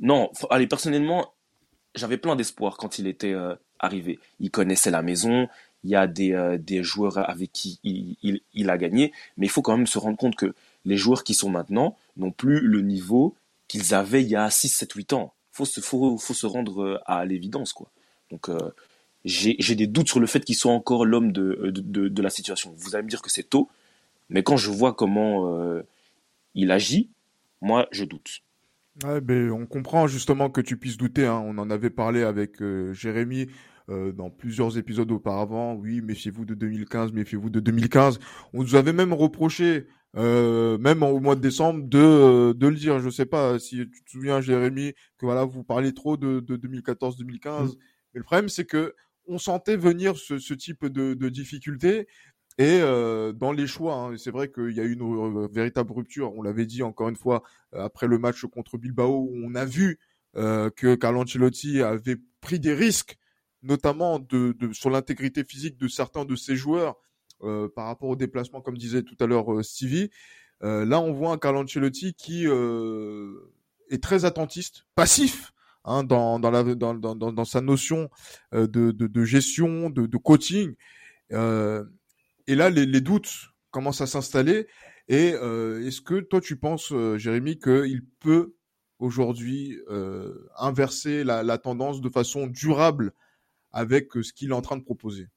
[0.00, 1.32] non, allez, personnellement,
[1.94, 3.34] j'avais plein d'espoir quand il était
[3.78, 4.18] arrivé.
[4.40, 5.48] Il connaissait la maison,
[5.86, 9.62] il y a des, euh, des joueurs avec qui il, a gagné, mais il faut
[9.62, 10.52] quand même se rendre compte que
[10.84, 13.36] les joueurs qui sont maintenant n'ont plus le niveau
[13.68, 15.32] qu'ils avaient il y a 6, 7, 8 ans.
[15.52, 17.72] Il faut se, faut, faut se rendre euh, à l'évidence.
[17.72, 17.88] quoi.
[18.30, 18.58] Donc euh,
[19.24, 22.74] j'ai des doutes sur le fait qu'il soit encore l'homme de, de, de, la situation.
[22.76, 23.68] Vous allez me dire que c'est tôt,
[24.28, 25.82] mais quand je vois comment euh,
[26.54, 27.10] il agit,
[27.60, 28.42] moi je doute.
[29.04, 31.26] Ouais, ben, on comprend justement que tu puisses douter.
[31.26, 31.42] Hein.
[31.44, 33.48] On en avait parlé avec Jérémy
[33.88, 35.74] euh, dans plusieurs épisodes auparavant.
[35.74, 38.18] Oui, méfiez-vous de 2015, méfiez-vous de 2015.
[38.52, 42.76] On nous avait même reproché, euh, même au mois de décembre, de, euh, de le
[42.76, 42.98] dire.
[43.00, 46.56] Je sais pas si tu te souviens, Jérémy, que voilà, vous parlez trop de, de
[46.56, 47.22] 2014-2015.
[47.22, 47.72] Mm.
[48.14, 48.94] Mais le problème, c'est que
[49.28, 52.06] on sentait venir ce, ce type de, de difficultés.
[52.58, 56.32] Et euh, dans les choix, hein, c'est vrai qu'il y a eu une véritable rupture.
[56.36, 59.98] On l'avait dit encore une fois après le match contre Bilbao, où on a vu
[60.36, 63.16] euh, que Carlo Ancelotti avait pris des risques
[63.66, 64.24] notamment
[64.72, 66.96] sur l'intégrité physique de certains de ces joueurs
[67.42, 70.10] euh, par rapport au déplacement, comme disait tout à l'heure euh, Stevie.
[70.62, 75.52] Euh, là, on voit un Carlo Ancelotti qui est très attentiste, passif.
[75.88, 78.10] Hein, dans, dans, sa notion
[78.52, 80.74] de, gestion, de, coaching.
[81.30, 84.66] et là, les, doutes commencent à s'installer.
[85.08, 88.56] Et est-ce que toi, tu penses, Jérémy, qu'il peut
[88.98, 89.78] aujourd'hui
[90.56, 93.12] inverser la, tendance de façon durable
[93.76, 95.28] avec ce qu'il est en train de proposer.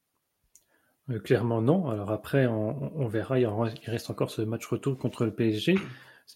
[1.24, 1.88] clairement non.
[1.88, 3.38] Alors après, on, verra.
[3.38, 3.46] Il,
[3.86, 5.76] reste encore ce match retour contre le PSG.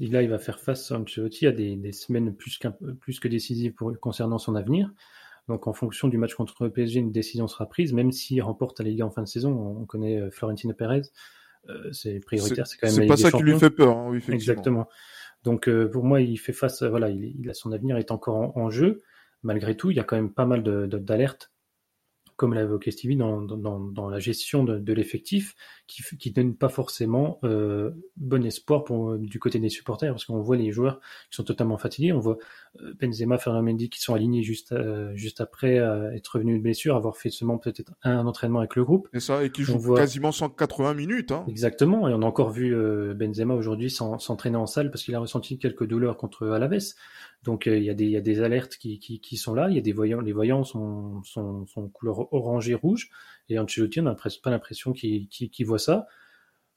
[0.00, 2.58] Là, il va faire face à Ancelotti à des, des semaines plus,
[3.00, 4.92] plus que décisives pour, concernant son avenir.
[5.48, 8.80] Donc en fonction du match contre le PSG, une décision sera prise, même s'il remporte
[8.80, 9.52] la Liga en fin de saison.
[9.52, 11.02] On connaît euh, Florentino Pérez,
[11.68, 12.96] euh, c'est prioritaire, c'est quand même.
[12.96, 14.88] C'est pas ça qui lui fait peur, hein, oui, Exactement.
[15.42, 18.70] Donc euh, pour moi, il fait face, voilà, il, a son avenir est encore en,
[18.70, 19.02] jeu.
[19.42, 21.52] Malgré tout, il y a quand même pas mal d'alertes
[22.36, 25.54] comme l'a évoqué Stevie, dans, dans, dans la gestion de, de l'effectif,
[25.86, 30.24] qui qui donne pas forcément euh, bon espoir pour euh, du côté des supporters, parce
[30.24, 32.38] qu'on voit les joueurs qui sont totalement fatigués, on voit
[32.80, 36.96] euh, Benzema, Fernand Mendy qui sont alignés juste euh, juste après être revenus de blessure,
[36.96, 39.08] avoir fait seulement peut-être un entraînement avec le groupe.
[39.12, 41.32] Et ça, et qui joue quasiment 180 minutes.
[41.32, 41.44] Hein.
[41.48, 42.74] Exactement, et on a encore vu
[43.14, 46.94] Benzema aujourd'hui s'entraîner en salle parce qu'il a ressenti quelques douleurs contre Alaves.
[47.44, 50.32] Donc il y, a des, alertes qui, sont là, il y a des voyants, les
[50.32, 53.10] voyants sont, sont, sont couleur orange et rouge,
[53.50, 56.06] et Ancelotti, n'a pas l'impression qu'il voit ça.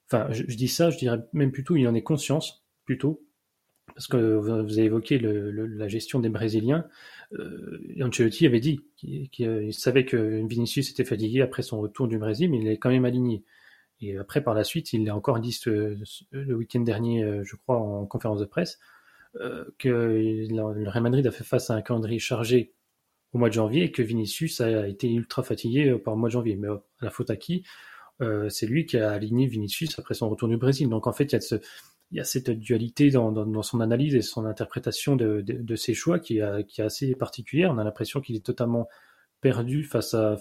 [0.08, 3.24] Enfin, je, dis ça, je dirais même plutôt, il en est conscience, plutôt,
[3.96, 6.86] parce que vous, avez évoqué la gestion des Brésiliens.
[7.32, 12.52] Euh, Ancelotti avait dit qu'il savait que Vinicius était fatigué après son retour du Brésil,
[12.52, 13.46] mais il est quand même aligné.
[14.02, 17.78] Et après, par la suite, il l'a encore dit le week-end dernier, euh, je crois,
[17.78, 18.97] en conférence de presse, euh,
[19.78, 22.74] que le Real Madrid a fait face à un calendrier chargé
[23.34, 26.30] au mois de janvier et que Vinicius a été ultra fatigué euh, par le mois
[26.30, 26.56] de janvier.
[26.56, 27.64] Mais euh, la faute à qui?
[28.50, 30.90] C'est lui qui a aligné Vinicius après son retour du Brésil.
[30.90, 31.62] Donc en fait, il
[32.14, 36.80] y a, cette dualité dans, son analyse et son interprétation de, ses choix qui, est
[36.80, 37.72] assez particulière.
[37.72, 38.88] On a l'impression qu'il est totalement
[39.40, 40.38] perdu face à à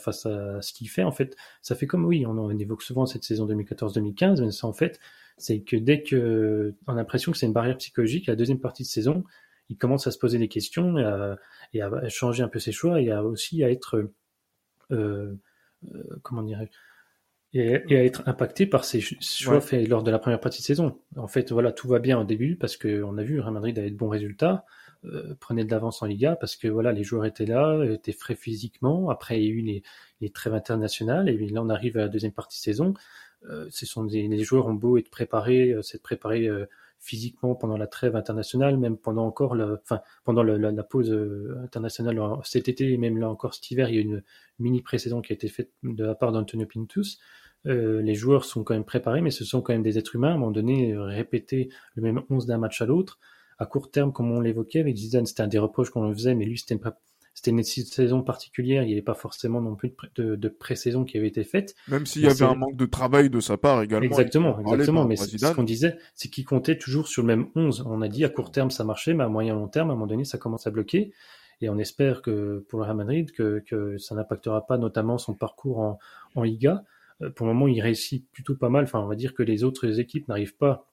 [0.62, 3.46] ce qu'il fait en fait ça fait comme oui on, on évoque souvent cette saison
[3.46, 4.98] 2014-2015 mais ça en fait
[5.36, 8.82] c'est que dès que on a l'impression que c'est une barrière psychologique, la deuxième partie
[8.82, 9.24] de saison,
[9.68, 11.38] il commence à se poser des questions et à,
[11.72, 14.08] et à changer un peu ses choix et à aussi à être
[14.92, 15.36] euh,
[15.94, 16.70] euh, comment dirais
[17.52, 20.66] et, et, à être impacté par ses choix faits lors de la première partie de
[20.66, 20.98] saison.
[21.16, 23.90] En fait, voilà, tout va bien au début parce qu'on a vu Real Madrid avait
[23.90, 24.64] de bons résultats,
[25.04, 28.34] euh, prenait de l'avance en Liga parce que voilà, les joueurs étaient là, étaient frais
[28.34, 29.10] physiquement.
[29.10, 29.82] Après, il y a eu les,
[30.20, 32.94] les trêves internationales et là, on arrive à la deuxième partie de saison.
[33.50, 36.66] Euh, ce sont des, les joueurs ont beau être préparés, euh, s'être préparés euh,
[36.98, 41.12] physiquement pendant la trêve internationale, même pendant encore le, enfin pendant le, la, la, pause
[41.62, 44.22] internationale cet été et même là encore cet hiver, il y a une
[44.58, 47.18] mini pré-saison qui a été faite de la part d'Antonio Pintus.
[47.64, 50.30] Les joueurs sont quand même préparés, mais ce sont quand même des êtres humains.
[50.30, 53.18] À un moment donné, répéter le même 11 d'un match à l'autre,
[53.58, 56.44] à court terme, comme on l'évoquait avec Zidane, c'était un des reproches qu'on faisait, mais
[56.44, 56.78] lui, c'était
[57.36, 61.18] c'était une saison particulière, il n'y avait pas forcément non plus de, de pré-saison qui
[61.18, 61.74] avait été faite.
[61.86, 64.06] Même s'il y avait un manque de travail de sa part également.
[64.06, 65.04] Exactement, exactement.
[65.04, 67.84] Mais ce qu'on disait, c'est qu'il comptait toujours sur le même 11.
[67.86, 69.96] On a dit à court terme ça marchait, mais à moyen long terme, à un
[69.96, 71.12] moment donné, ça commence à bloquer.
[71.60, 75.34] Et on espère que pour le Real Madrid, que, que ça n'impactera pas notamment son
[75.34, 75.98] parcours en,
[76.36, 76.84] en Liga.
[77.20, 78.84] Euh, pour le moment, il réussit plutôt pas mal.
[78.84, 80.90] Enfin, on va dire que les autres équipes n'arrivent pas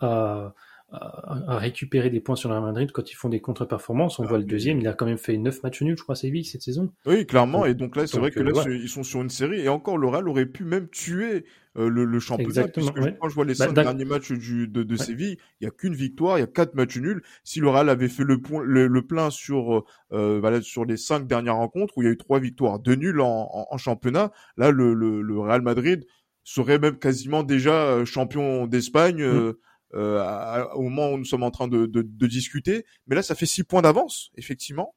[0.00, 0.52] à,
[0.92, 4.18] à, récupérer des points sur le Real Madrid quand ils font des contre-performances.
[4.18, 6.16] On ah, voit le deuxième, il a quand même fait 9 matchs nuls, je crois,
[6.16, 6.92] Séville cette saison.
[7.06, 7.64] Oui, clairement.
[7.64, 9.60] et donc là, c'est vrai que là, euh, ils sont sur une série.
[9.60, 11.44] Et encore, le Real aurait pu même tuer
[11.78, 12.48] euh, le, le, championnat.
[12.48, 15.64] Exactement, puisque quand je vois les 5 bah, derniers matchs du, de, de Séville, il
[15.64, 17.22] y a qu'une victoire, il y a 4 matchs nuls.
[17.44, 21.26] Si le Real avait fait le, point, le, plein sur, euh, voilà, sur les 5
[21.26, 24.32] dernières rencontres, où il y a eu 3 victoires, 2 nuls en, en, en championnat,
[24.56, 26.04] là, le, le, Real Madrid
[26.42, 29.22] serait même quasiment déjà champion d'Espagne.
[29.22, 29.52] Mm euh,
[29.92, 32.84] au moment où nous sommes en train de, de, de discuter.
[33.06, 34.94] Mais là, ça fait six points d'avance, effectivement.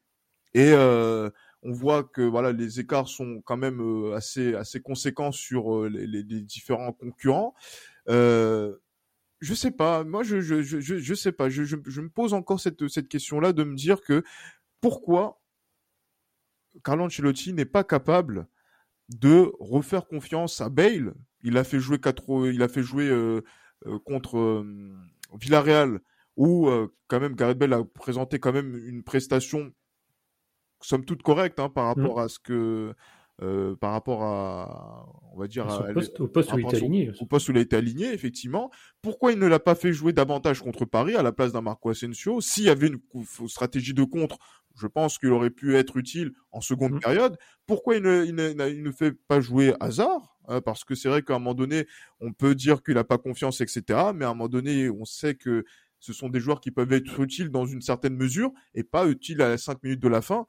[0.54, 1.30] Et euh,
[1.64, 5.90] on voit que voilà, les écarts sont quand même euh, assez assez conséquents sur euh,
[5.90, 7.56] les, les, différents concurrents.
[8.10, 8.76] Euh,
[9.40, 12.34] je sais pas, moi je je je je sais pas, je, je, je me pose
[12.34, 14.24] encore cette cette question-là de me dire que
[14.82, 15.42] pourquoi
[16.84, 18.48] Carlo Ancelotti n'est pas capable
[19.10, 21.14] de refaire confiance à Bale.
[21.44, 23.42] Il a fait jouer quatre, il a fait jouer euh, euh,
[24.06, 24.96] contre euh,
[25.40, 26.00] Villarreal,
[26.36, 29.72] où euh, quand même Gareth Bale a présenté quand même une prestation
[30.82, 32.24] somme toute correcte hein, par rapport mmh.
[32.24, 32.94] à ce que
[33.42, 37.12] euh, par rapport à, on va dire, à, poste, au poste où il était aligné.
[37.20, 38.70] Au poste où il a été aligné, effectivement.
[39.02, 41.90] Pourquoi il ne l'a pas fait jouer davantage contre Paris à la place d'un Marco
[41.90, 42.42] Asensio?
[42.42, 43.00] S'il y avait une
[43.48, 44.38] stratégie de contre,
[44.76, 47.00] je pense qu'il aurait pu être utile en seconde mmh.
[47.00, 47.38] période.
[47.66, 50.33] Pourquoi il ne, il, ne, il ne fait pas jouer Hazard?
[50.48, 51.88] Hein, parce que c'est vrai qu'à un moment donné,
[52.20, 53.84] on peut dire qu'il n'a pas confiance, etc.
[54.14, 55.66] Mais à un moment donné, on sait que
[56.00, 59.42] ce sont des joueurs qui peuvent être utiles dans une certaine mesure et pas utiles
[59.42, 60.46] à 5 minutes de la fin.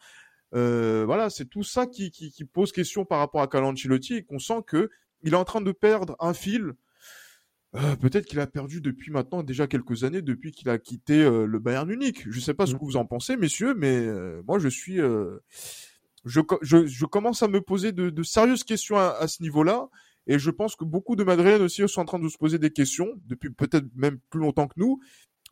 [0.55, 4.22] Euh, voilà, c'est tout ça qui, qui, qui, pose question par rapport à Calancelotti et
[4.24, 4.90] qu'on sent que
[5.22, 6.72] il est en train de perdre un fil.
[7.76, 11.47] Euh, Peut-être qu'il a perdu depuis maintenant déjà quelques années, depuis qu'il a quitté euh,
[11.47, 12.24] le Bayern Munich.
[12.28, 12.78] Je ne sais pas ce mmh.
[12.78, 14.07] que vous en pensez, messieurs, mais
[14.47, 14.99] moi je suis,
[16.24, 19.88] je, commence à me poser de, sérieuses questions à, ce niveau-là.
[20.26, 22.70] Et je pense que beaucoup de Madrilènes aussi sont en train de se poser des
[22.70, 24.98] questions depuis peut-être même plus longtemps que nous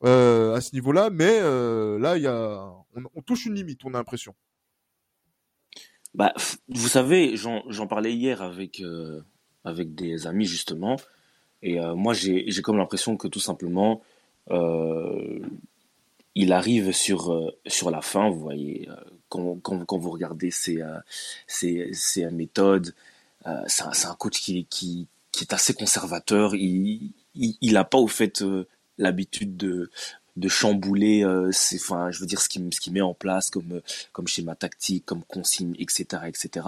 [0.05, 1.11] euh, à ce niveau-là.
[1.11, 2.75] Mais euh, là,
[3.15, 4.35] on, touche une limite, on a l'impression.
[6.15, 6.33] Bah,
[6.69, 9.21] vous savez, j'en parlais hier avec euh,
[9.65, 10.97] avec des amis justement,
[11.63, 14.03] et moi j'ai comme l'impression que tout simplement
[16.35, 18.89] il arrive sur sur la fin, vous voyez,
[19.33, 20.83] quand, quand, quand vous regardez ses
[21.47, 22.95] ses, ses méthodes,
[23.67, 26.55] c'est un, un, coach qui, qui qui est assez conservateur.
[26.55, 28.45] Il il, il a pas au fait
[28.99, 29.91] l'habitude de
[30.37, 33.83] de chambouler euh, enfin je veux dire ce qui ce qui met en place comme
[34.13, 36.67] comme schéma tactique comme consigne etc etc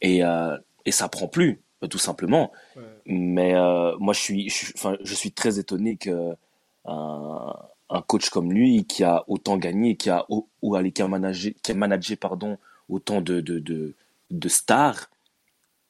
[0.00, 0.56] et euh,
[0.86, 2.52] et ça prend plus tout simplement.
[3.06, 6.34] Mais euh, moi je suis enfin je, suis très étonné que
[6.84, 7.54] un,
[7.92, 10.48] un, coach comme lui qui a autant gagné qui a ou,
[10.94, 13.94] qui a managé qui a managé pardon autant de de de,
[14.30, 15.10] de stars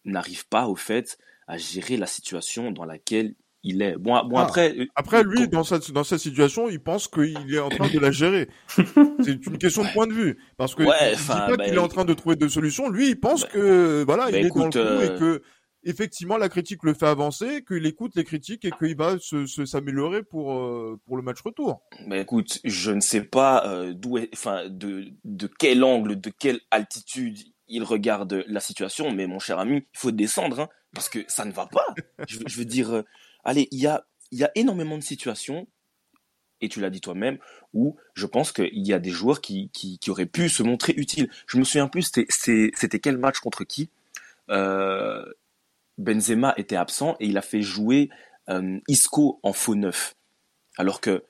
[0.04, 3.34] n'arrive pas au fait à gérer la situation dans laquelle
[3.64, 3.96] il est.
[3.96, 4.42] Bon, bon ah.
[4.42, 4.74] après.
[4.76, 7.98] Euh, après, lui, dans cette, dans cette situation, il pense qu'il est en train de
[7.98, 8.48] la gérer.
[8.66, 10.38] c'est une question de point de vue.
[10.56, 12.88] Parce que, ouais, il dit pas qu'il est en train de trouver des solutions.
[12.88, 15.42] Lui, il pense bah, que, voilà, il est dans le coup et euh, que,
[15.84, 20.22] effectivement, la critique le fait avancer, qu'il écoute les critiques et qu'il va se, s'améliorer
[20.22, 21.82] pour, euh, pour le match retour.
[22.06, 27.38] Mais écoute, je ne sais pas, d'où enfin, de, de quel angle, de quelle altitude
[27.68, 31.44] il regarde la situation, mais mon cher ami, il faut descendre, hein, parce que ça
[31.44, 31.86] ne va pas.
[32.28, 33.02] je, veux dire,
[33.44, 35.66] allez, il y a, y a énormément de situations,
[36.60, 37.38] et tu l'as dit toi-même,
[37.72, 40.94] où je pense qu'il y a des joueurs qui, qui, qui, auraient pu se montrer
[40.96, 41.30] utiles.
[41.46, 43.90] Je me souviens plus, c'était quel match contre qui
[44.50, 45.24] euh,
[45.98, 48.10] Benzema était absent et il a fait jouer
[48.48, 50.14] euh, Isco en faux neuf.
[50.76, 51.24] Alors que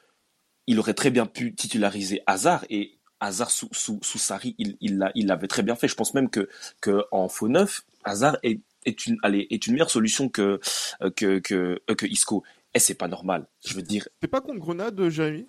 [0.67, 4.99] il aurait très bien pu titulariser Hazard et Hazard sous, sous, sous Sarri, il, il,
[5.15, 5.89] il l'avait très bien fait.
[5.89, 6.49] Je pense même que,
[6.81, 10.61] que en faux neuf, Hazard est est une, allez, est une meilleure solution que,
[11.03, 12.43] euh, que, que, euh, que Isco.
[12.75, 13.47] Et c'est pas normal.
[13.65, 14.09] Je veux dire.
[14.21, 15.47] C'est pas contre Grenade, Jérémy?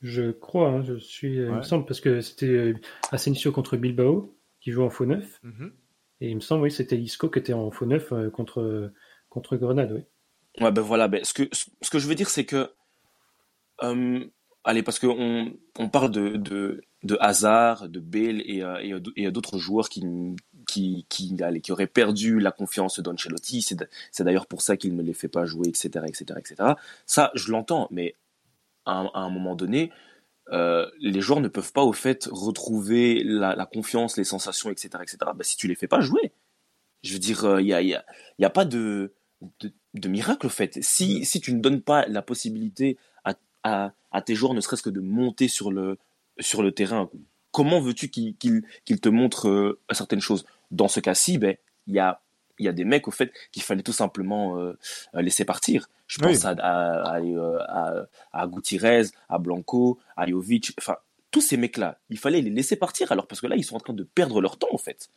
[0.00, 2.74] Je crois, hein, je suis, il me semble, parce que c'était
[3.10, 5.40] Asensio contre Bilbao, qui joue en faux neuf.
[5.42, 5.72] Mhm.
[6.24, 8.92] Et il me semble, oui, c'était Isco qui était en faux neuf contre,
[9.28, 10.00] contre Grenade, oui.
[10.64, 12.70] Ouais, ben voilà, ben, ce, que, ce que je veux dire, c'est que.
[14.64, 19.58] allez, parce qu'on on parle de, de, de Hazard, de Bale et, et, et d'autres
[19.58, 20.02] joueurs qui,
[20.66, 23.62] qui, qui, allez, qui aurait perdu la confiance d'Ancelotti.
[23.62, 26.72] C'est d'ailleurs pour ça qu'il ne les fait pas jouer, etc., etc., etc.
[27.06, 28.14] Ça, je l'entends, mais
[28.86, 29.90] à, un moment donné,
[30.52, 34.90] euh, les joueurs ne peuvent pas au fait retrouver la, la confiance, les sensations, etc.,
[35.02, 35.18] etc.
[35.34, 36.32] Bah, si tu les fais pas jouer,
[37.02, 38.04] je veux dire, il euh, n'y a, y a,
[38.38, 39.14] y a, pas de,
[39.60, 40.78] de, de, miracle au fait.
[40.82, 44.82] Si, si tu ne donnes pas la possibilité à, à, à tes joueurs, ne serait-ce
[44.82, 45.98] que de monter sur le,
[46.38, 47.10] sur le terrain,
[47.50, 50.44] comment veux-tu qu'ils te montrent euh, certaines choses?
[50.70, 52.22] Dans ce cas-ci, ben, il y a,
[52.58, 54.78] y a des mecs, au fait, qu'il fallait tout simplement euh,
[55.14, 55.88] laisser partir.
[56.06, 60.96] Je pense à, à, à, à, Gutiérrez, à Blanco, à Jovic, enfin,
[61.30, 63.80] tous ces mecs-là, il fallait les laisser partir, alors, parce que là, ils sont en
[63.80, 65.08] train de perdre leur temps, en fait.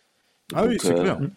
[0.53, 1.19] Ah oui, c'est clair.
[1.21, 1.27] Euh,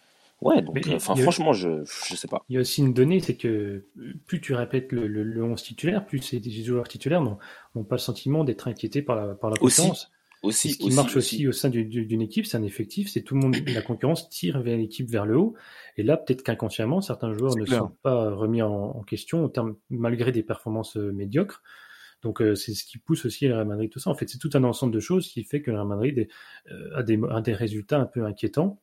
[0.41, 2.43] ouais, donc, enfin, franchement, je, je sais pas.
[2.49, 3.85] Il y a aussi une donnée, c'est que
[4.25, 8.43] plus tu répètes le, le, 11 titulaire, plus ces joueurs titulaires n'ont pas le sentiment
[8.43, 10.11] d'être inquiétés par la, par la concurrence.
[10.41, 13.41] Aussi, ce qui marche aussi, au sein d'une équipe, c'est un effectif, c'est tout le
[13.41, 15.53] monde, la concurrence tire vers l'équipe vers le haut.
[15.97, 20.31] Et là, peut-être qu'inconsciemment, certains joueurs ne sont pas remis en, question au terme, malgré
[20.31, 21.61] des performances euh, médiocres.
[22.23, 24.09] Donc euh, c'est ce qui pousse aussi le Real Madrid tout ça.
[24.09, 26.27] En fait, c'est tout un ensemble de choses qui fait que le Real Madrid
[26.71, 28.81] euh, a, des, a des résultats un peu inquiétants.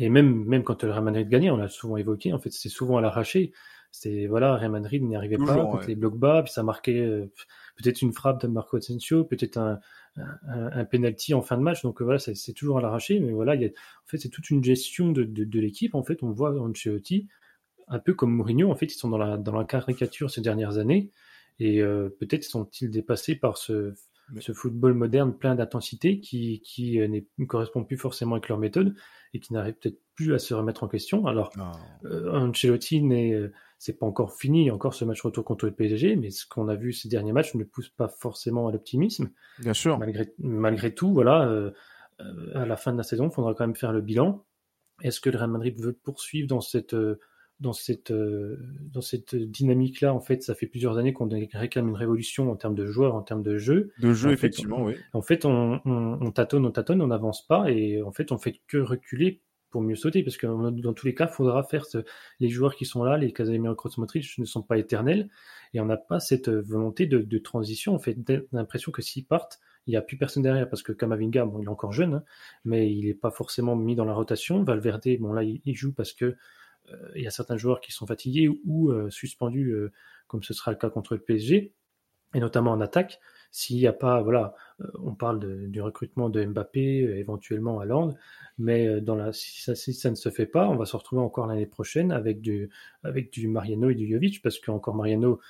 [0.00, 2.32] Et même même quand le Real Madrid gagnait, on l'a souvent évoqué.
[2.32, 3.52] En fait, c'est souvent à l'arraché.
[3.92, 7.04] C'est voilà, Real Madrid n'y arrivait pas contre les blocs bas, puis ça marquait
[7.76, 9.80] peut-être une frappe de Marco Asensio, peut-être un,
[10.16, 11.82] un, un penalty en fin de match.
[11.82, 13.20] Donc voilà, c'est toujours à l'arraché.
[13.20, 15.94] Mais voilà, il y a, en fait, c'est toute une gestion de, de, de l'équipe.
[15.94, 17.28] En fait, on voit Ancelotti
[17.88, 18.70] un peu comme Mourinho.
[18.70, 21.10] En fait, ils sont dans la, dans la caricature ces dernières années.
[21.58, 23.92] Et euh, peut-être sont-ils dépassés par ce,
[24.38, 28.94] ce football moderne plein d'intensité qui, qui euh, ne correspond plus forcément avec leur méthode
[29.32, 31.26] et qui n'arrive peut-être plus à se remettre en question.
[31.26, 31.52] Alors,
[32.04, 33.50] euh, Ancelotti n'est
[33.80, 36.74] c'est pas encore fini, encore ce match retour contre le PSG, mais ce qu'on a
[36.74, 39.30] vu ces derniers matchs ne pousse pas forcément à l'optimisme.
[39.58, 39.98] Bien sûr.
[39.98, 41.70] Malgré, malgré tout, voilà, euh,
[42.20, 44.44] euh, à la fin de la saison, il faudra quand même faire le bilan.
[45.02, 47.20] Est-ce que le Real Madrid veut poursuivre dans cette euh,
[47.60, 51.96] dans cette dans cette dynamique là en fait ça fait plusieurs années qu'on réclame une
[51.96, 55.44] révolution en termes de joueurs en termes de jeu de jeu effectivement oui en fait
[55.44, 58.78] on, on, on, tâtonne on tâtonne on n'avance pas et en fait on fait que
[58.78, 61.98] reculer pour mieux sauter, parce que dans tous les cas, il faudra faire ce,
[62.40, 65.28] les joueurs qui sont là, les Casemiro Modric ne sont pas éternels,
[65.72, 67.94] et on n'a pas cette volonté de, de, transition.
[67.94, 68.16] On fait
[68.52, 71.64] l'impression que s'ils partent, il n'y a plus personne derrière parce que Kamavinga, bon, il
[71.64, 72.24] est encore jeune, hein,
[72.64, 74.62] mais il n'est pas forcément mis dans la rotation.
[74.62, 76.34] Valverde, bon là, il, joue parce que euh,
[77.14, 79.92] il y a certains joueurs qui sont fatigués ou euh, suspendus, euh,
[80.26, 81.74] comme ce sera le cas contre le PSG,
[82.34, 83.20] et notamment en attaque.
[83.52, 84.54] S'il n'y a pas, voilà,
[85.02, 88.16] on parle du recrutement de Mbappé, éventuellement à Lande,
[88.58, 88.86] mais
[89.32, 92.70] si ça, ne se fait pas, on va se retrouver encore l'année prochaine avec du,
[93.02, 95.40] avec du Mariano et du Jovic, parce qu'encore Mariano,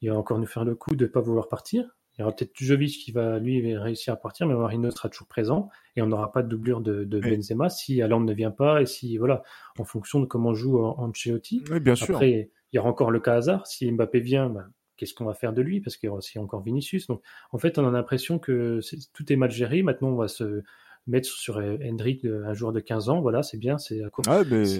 [0.00, 1.94] il va encore nous faire le coup de ne pas vouloir partir.
[2.20, 5.26] Il y aura peut-être Jovic qui va lui réussir à partir, mais Marino sera toujours
[5.26, 8.84] présent et on n'aura pas de doublure de, Benzema si Allende ne vient pas et
[8.84, 9.42] si voilà,
[9.78, 11.64] en fonction de comment joue Ancelotti.
[11.70, 12.16] Oui, bien sûr.
[12.16, 13.66] Après, il y aura encore le cas hasard.
[13.66, 14.66] Si Mbappé vient, bah,
[14.98, 15.80] qu'est-ce qu'on va faire de lui?
[15.80, 17.06] Parce qu'il y aura aussi encore Vinicius.
[17.06, 18.80] Donc, en fait, on a l'impression que
[19.14, 19.82] tout est mal géré.
[19.82, 20.62] Maintenant, on va se
[21.06, 24.02] mettre sur euh, Hendrik un joueur de 15 ans, voilà, c'est bien, c'est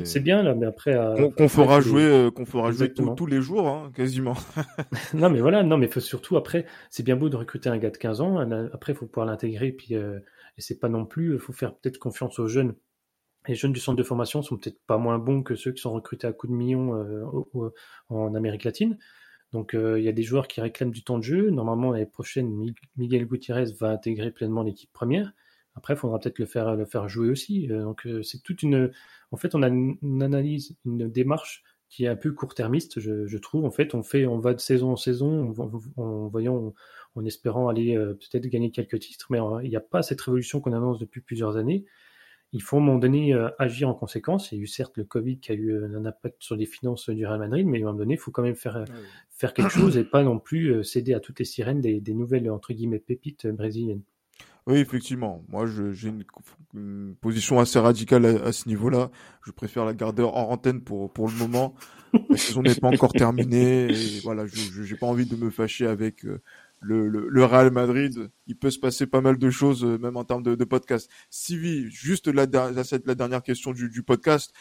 [0.05, 0.97] c'est bien là, mais après
[1.37, 4.35] qu'on fera jouer, qu'on fera jouer tous les jours, hein, quasiment.
[5.15, 7.91] non, mais voilà, non, mais faut surtout après, c'est bien beau de recruter un gars
[7.91, 8.39] de 15 ans,
[8.73, 10.19] après il faut pouvoir l'intégrer, puis euh,
[10.59, 12.75] et c'est pas non plus, il faut faire peut-être confiance aux jeunes.
[13.49, 15.93] Les jeunes du centre de formation sont peut-être pas moins bons que ceux qui sont
[15.93, 17.71] recrutés à coups de millions euh,
[18.11, 18.99] en Amérique latine.
[19.53, 21.51] Donc il y a des joueurs qui réclament du temps de jeu.
[21.51, 22.55] Normalement l'année prochaine,
[22.97, 25.33] Miguel Gutiérrez va intégrer pleinement l'équipe première.
[25.75, 27.71] Après, il faudra peut-être le faire, le faire jouer aussi.
[27.71, 28.91] Euh, donc, euh, c'est toute une.
[29.31, 33.65] En fait, on a une, analyse, une démarche qui est un peu court-termiste, je, trouve.
[33.65, 35.53] En fait, on fait, on va de saison en saison,
[35.97, 36.73] en, voyant,
[37.17, 40.61] en, espérant aller euh, peut-être gagner quelques titres, mais il n'y a pas cette révolution
[40.61, 41.85] qu'on annonce depuis plusieurs années.
[42.53, 44.51] Il faut à un moment donné agir en conséquence.
[44.51, 47.09] Il y a eu certes le Covid qui a eu un impact sur les finances
[47.09, 48.85] du Real Madrid, mais à un moment donné, il faut quand même faire,
[49.31, 52.51] faire quelque chose et pas non plus céder à toutes les sirènes des, des nouvelles
[52.51, 54.03] entre guillemets pépites brésiliennes.
[54.67, 55.45] Oui, effectivement.
[55.49, 59.11] Moi, j'ai une, position assez radicale à, ce niveau-là.
[59.45, 61.75] Je préfère la garder hors antenne pour, pour le moment.
[62.29, 63.89] La saison n'est pas encore terminée.
[64.23, 66.41] Voilà, je n'ai pas envie de me fâcher avec euh,
[66.81, 68.31] le, le, Real Madrid.
[68.47, 71.11] Il peut se passer pas mal de choses, euh, même en termes de, de podcast.
[71.31, 74.53] Sivi, juste la, la, la dernière question du, du podcast,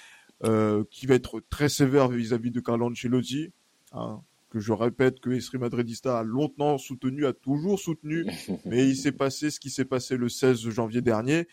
[0.43, 3.51] euh, qui va être très sévère vis-à-vis de Carlo Ancelotti.
[3.91, 8.25] Hein que je répète que Esri Madridista a longtemps soutenu, a toujours soutenu,
[8.65, 11.47] mais il s'est passé ce qui s'est passé le 16 janvier dernier.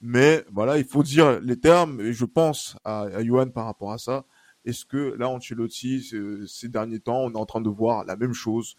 [0.00, 3.92] Mais voilà, il faut dire les termes, et je pense à, à Johan par rapport
[3.92, 4.26] à ça.
[4.64, 6.10] Est-ce que là, Ancelotti,
[6.46, 8.76] ces derniers temps, on est en train de voir la même chose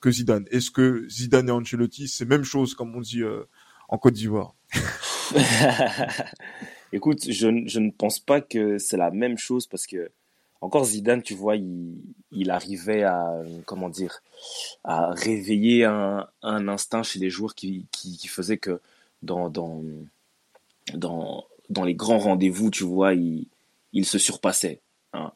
[0.00, 0.44] que Zidane?
[0.50, 3.44] Est-ce que Zidane et Ancelotti, c'est même chose, comme on dit euh,
[3.88, 4.54] en Côte d'Ivoire?
[6.92, 10.10] Écoute, je, je ne pense pas que c'est la même chose parce que
[10.60, 14.22] encore Zidane, tu vois, il, arrivait à, comment dire,
[14.84, 18.80] à réveiller un, instinct chez les joueurs qui, qui, faisait que
[19.22, 19.82] dans, dans,
[20.94, 23.46] dans, dans les grands rendez-vous, tu vois, il,
[23.92, 24.80] il se surpassait.
[25.12, 25.32] Hein.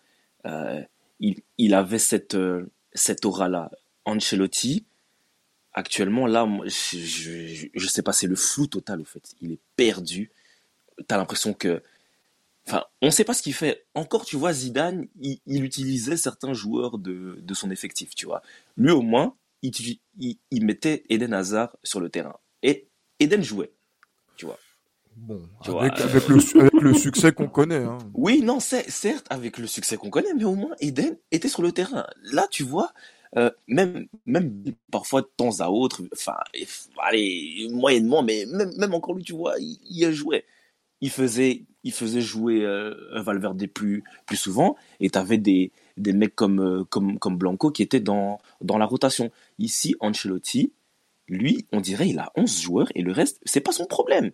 [0.47, 0.83] Euh,
[1.59, 2.37] il, avait cette,
[2.95, 3.71] cette aura-là.
[4.07, 4.85] Ancelotti,
[5.75, 9.35] actuellement, là, je, je, sais pas, c'est le flou total, au fait.
[9.41, 10.31] Il est perdu.
[10.97, 11.83] Tu as l'impression que
[12.71, 13.85] Enfin, on ne sait pas ce qu'il fait.
[13.97, 18.43] Encore, tu vois, Zidane, il, utilisait certains joueurs de, son effectif, tu vois.
[18.77, 19.73] Lui, au moins, il,
[20.21, 22.37] il, mettait Eden Hazard sur le terrain.
[22.62, 22.87] Et
[23.18, 23.73] Eden jouait,
[24.37, 24.57] tu vois.
[25.16, 25.43] Bon,
[25.81, 27.83] avec, le, succès qu'on connaît.
[27.83, 27.99] Hein.
[28.14, 31.73] Oui, non, certes, avec le succès qu'on connaît, mais au moins, Eden était sur le
[31.73, 32.07] terrain.
[32.23, 32.93] Là, tu vois,
[33.37, 34.62] euh, même, même
[34.93, 36.37] parfois de temps à autre, enfin,
[37.03, 40.45] allez, moyennement, mais même, même encore lui, tu vois, il, il jouait
[41.01, 44.05] il faisait, il faisait jouer euh, Valverde plus,
[44.35, 49.31] souvent, et tu avais des, mecs comme, euh, comme, Blanco qui étaient dans, la rotation.
[49.59, 50.72] Ici, Ancelotti,
[51.28, 54.33] lui, on dirait, il a 11 joueurs, et le reste, c'est pas son problème.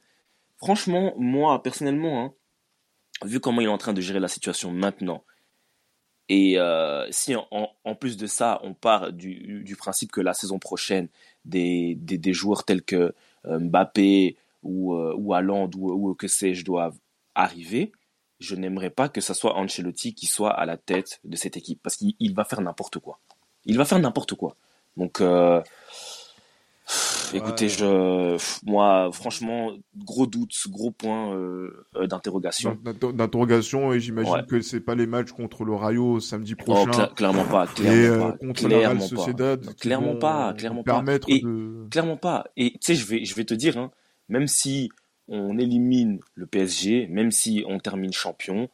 [0.58, 2.34] Franchement, moi, personnellement, hein,
[3.24, 5.22] vu comment il est en train de gérer la situation maintenant,
[6.28, 11.08] et euh, si en, plus de ça, on part du, principe que la saison prochaine,
[11.44, 11.96] des,
[12.32, 15.34] joueurs tels que Mbappé, ou, euh, ou
[15.76, 16.98] ou, que sais-je doivent
[17.36, 17.92] arriver,
[18.40, 21.80] je n'aimerais pas que ce soit Ancelotti qui soit à la tête de cette équipe
[21.82, 23.18] parce qu'il va faire n'importe quoi.
[23.64, 24.56] Il va faire n'importe quoi.
[24.96, 25.60] Donc, euh,
[27.34, 32.78] écoutez, je, moi, franchement, gros doute, gros point euh, d'interrogation.
[32.82, 37.08] D'interrogation, et j'imagine que c'est pas les matchs contre le Rayo samedi prochain.
[37.10, 37.66] Oh, clairement pas.
[37.66, 38.38] Clairement pas.
[38.38, 39.76] Contre clairement la Sociedad.
[39.76, 40.54] Clairement pas.
[40.54, 41.04] Clairement pas.
[41.90, 42.44] Clairement pas.
[42.56, 43.90] Et tu sais, je vais, je vais te dire, hein,
[44.28, 44.90] même si
[45.28, 48.68] on élimine le PSG, même si on termine champion,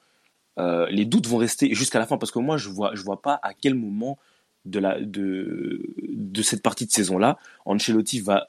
[0.59, 3.23] euh, les doutes vont rester jusqu'à la fin parce que moi je vois je vois
[3.23, 4.19] pas à quel moment
[4.67, 8.49] de la de de cette partie de saison là Ancelotti va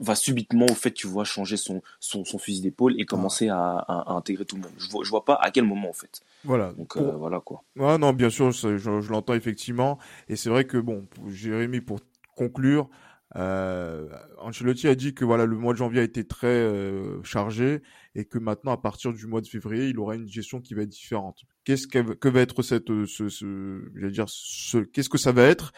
[0.00, 3.76] va subitement au fait tu vois changer son son, son fusil d'épaule et commencer à,
[3.76, 4.72] à, intégrer tout le monde.
[4.78, 6.22] Je vois je vois pas à quel moment en fait.
[6.42, 6.72] Voilà.
[6.72, 7.62] Donc euh, voilà quoi.
[7.78, 9.98] Ah non bien sûr je, je l'entends effectivement.
[10.28, 12.00] Et c'est vrai que bon Jérémy pour
[12.34, 12.88] conclure
[13.36, 14.08] Euh,
[14.38, 17.82] Ancelotti a dit que voilà le mois de janvier a été très euh, chargé
[18.14, 20.82] et que maintenant à partir du mois de février il aura une gestion qui va
[20.82, 21.42] être différente.
[21.64, 25.42] Qu'est-ce que, que va être cette ce, ce je dire ce qu'est-ce que ça va
[25.42, 25.72] être?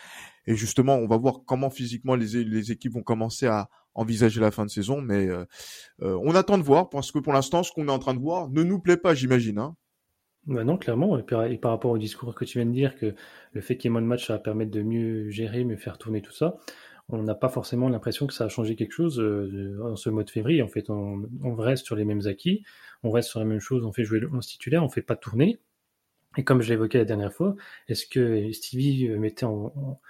[0.47, 4.51] Et justement on va voir comment physiquement les les équipes vont commencer à envisager la
[4.51, 5.47] fin de saison mais euh,
[6.03, 8.21] euh on attend de voir parce que pour l'instant ce qu'on est en train de
[8.21, 9.77] voir ne nous plaît pas j'imagine hein.
[10.47, 11.19] Bah non, clairement.
[11.19, 13.17] Et par, rapport au discours que tu viens de dire, que
[13.53, 15.77] le fait qu'il y ait moins de matchs, ça va permettre de mieux gérer, mieux
[15.77, 16.57] faire tourner tout ça
[17.09, 20.25] on n'a pas forcément l'impression que ça a changé quelque chose euh, en ce mois
[20.25, 20.63] de février.
[20.63, 22.65] En fait, on, reste sur les mêmes acquis,
[23.03, 25.17] on reste sur la même chose, on fait jouer le 11 titulaire, on fait pas
[25.17, 25.61] tourner.
[26.37, 27.57] Et comme je l'évoquais la dernière fois,
[27.89, 30.01] est-ce que Stevie mettait en,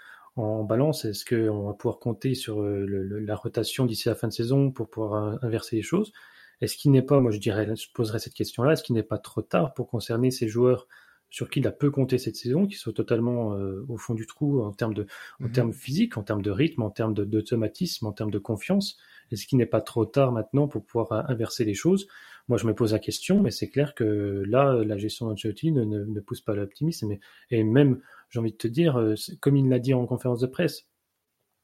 [0.65, 2.85] balance, est-ce qu'on va pouvoir compter sur euh,
[3.21, 6.13] la rotation d'ici la fin de saison pour pouvoir inverser les choses?
[6.61, 9.19] Est-ce qu'il n'est pas, moi je dirais, je poserais cette question-là, est-ce qu'il n'est pas
[9.19, 10.89] trop tard pour concerner ces joueurs
[11.31, 14.27] sur qui il a peu compté cette saison, qui sont totalement euh, au fond du
[14.27, 15.07] trou en termes de,
[15.41, 15.53] en mhm.
[15.53, 18.97] termes physiques, en termes de rythme, en termes d'automatisme, en termes de confiance.
[19.33, 22.07] Est-ce qu'il n'est pas trop tard maintenant pour pouvoir euh, inverser les choses?
[22.49, 25.85] Moi, je me pose la question, mais c'est clair que là, la gestion d'Ancelotti ne,
[25.85, 27.17] ne, pousse pas l'optimisme.
[27.51, 28.01] Et, même,
[28.31, 30.87] j'ai envie de te dire, euh, comme il l'a dit en conférence de presse,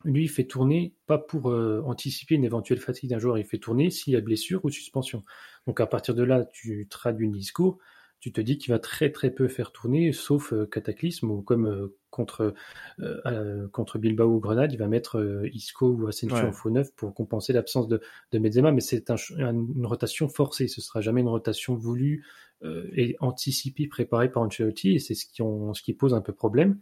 [0.05, 3.89] lui, il fait tourner pas pour anticiper une éventuelle fatigue d'un joueur, il fait tourner
[3.89, 5.23] s'il y a blessure ou suspension.
[5.69, 7.79] Donc à partir de là, tu traduis le discours
[8.23, 11.67] tu te dis qu'il va très très peu faire tourner, sauf euh, Cataclysme ou comme
[11.67, 12.55] euh, contre
[13.01, 17.15] euh, contre Bilbao ou Grenade, il va mettre Isco ou Asensio en faux neuf pour
[17.15, 18.01] compenser l'absence de,
[18.31, 22.25] de Benzema, mais c'est une rotation forcée, ce sera jamais une rotation voulue
[22.63, 26.79] et anticipée, préparée par Ancelotti, et c'est ce qui, ce qui pose un peu problème.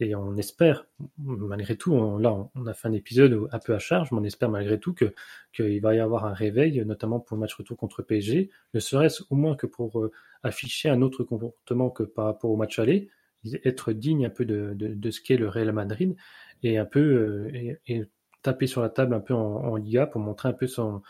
[0.00, 0.86] Et on espère,
[1.18, 4.50] malgré tout, là, on a fait un épisode un peu à charge, mais on espère
[4.50, 8.50] malgré tout qu'il va y avoir un réveil, notamment pour le match retour contre PSG,
[8.74, 10.10] ne serait-ce au moins que pour euh,
[10.42, 13.08] afficher un autre comportement que par rapport au match aller,
[13.64, 16.16] être digne un peu de, ce qu'est le Real Madrid
[16.62, 18.04] et un peu euh, et,
[18.42, 21.02] taper sur la table un peu en, en Liga pour montrer un peu son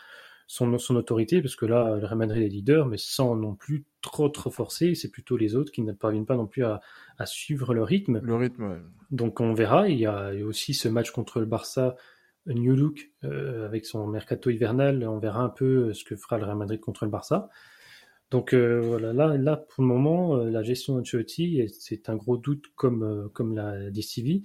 [0.47, 3.85] son, son autorité, parce que là, le Real Madrid est leader, mais sans non plus
[4.05, 4.95] trop trop forcer.
[4.95, 6.81] C'est plutôt les autres qui ne parviennent pas non plus à,
[7.17, 8.19] à suivre le rythme.
[8.23, 8.81] Le rythme.
[9.11, 9.89] Donc on verra.
[9.89, 11.95] Il y a aussi ce match contre le Barça,
[12.47, 15.07] New Look, euh, avec son mercato hivernal.
[15.07, 17.49] On verra un peu ce que fera le Real Madrid contre le Barça.
[18.31, 22.37] Donc euh, voilà, là, là pour le moment, euh, la gestion d'Ancelotti, c'est un gros
[22.37, 24.41] doute comme, comme la DCV.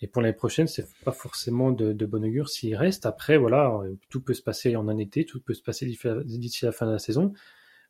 [0.00, 3.06] Et pour l'année prochaine, c'est pas forcément de, de bon augure s'il reste.
[3.06, 6.72] Après, voilà, tout peut se passer en un été, tout peut se passer d'ici la
[6.72, 7.32] fin de la saison.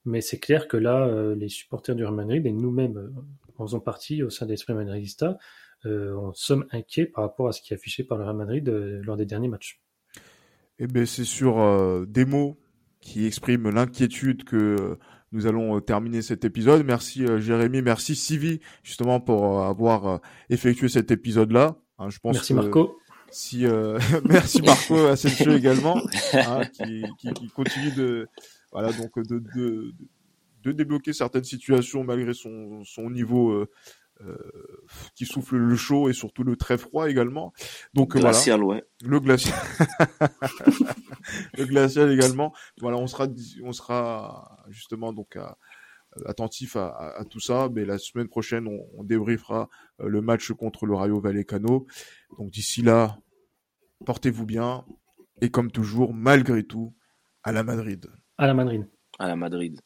[0.05, 3.11] Mais c'est clair que là, euh, les supporters du Real Madrid et nous-mêmes euh,
[3.57, 5.39] en faisant partie au sein d'Esprit Madridista,
[5.87, 8.69] euh, on sommes inquiets par rapport à ce qui est affiché par le Real Madrid
[8.69, 9.81] lors des derniers matchs.
[10.79, 12.59] Eh bien, c'est sur des mots
[13.01, 14.99] qui expriment l'inquiétude que
[15.31, 16.85] nous allons terminer cet épisode.
[16.85, 21.77] Merci Jérémy, merci Sivi justement pour avoir effectué cet épisode-là.
[21.99, 22.99] Hein, je pense merci Marco.
[23.35, 26.01] Si euh, merci Marco à jeu également,
[26.35, 28.29] hein, qui, qui, qui, continue de
[28.75, 29.95] voilà donc de, de,
[30.65, 33.71] de, débloquer certaines situations malgré son, son niveau euh,
[34.21, 34.37] euh,
[35.15, 37.53] qui souffle le chaud et surtout le très froid également.
[37.95, 38.81] Donc glacial, voilà.
[38.81, 38.87] ouais.
[39.05, 39.55] Le glacial.
[41.59, 42.53] le glacial également.
[42.81, 43.29] Voilà, on sera
[43.63, 45.57] on sera justement donc à
[46.27, 47.69] attentif à, à, tout ça.
[47.73, 49.69] Mais la semaine prochaine, on, on débriefera
[50.01, 51.87] euh, le match contre le Rayo Vallecano.
[52.39, 53.19] Donc d'ici là,
[54.05, 54.85] portez-vous bien.
[55.41, 56.95] Et comme toujours, malgré tout,
[57.43, 58.09] à la Madrid.
[59.19, 59.81] À la Madrid.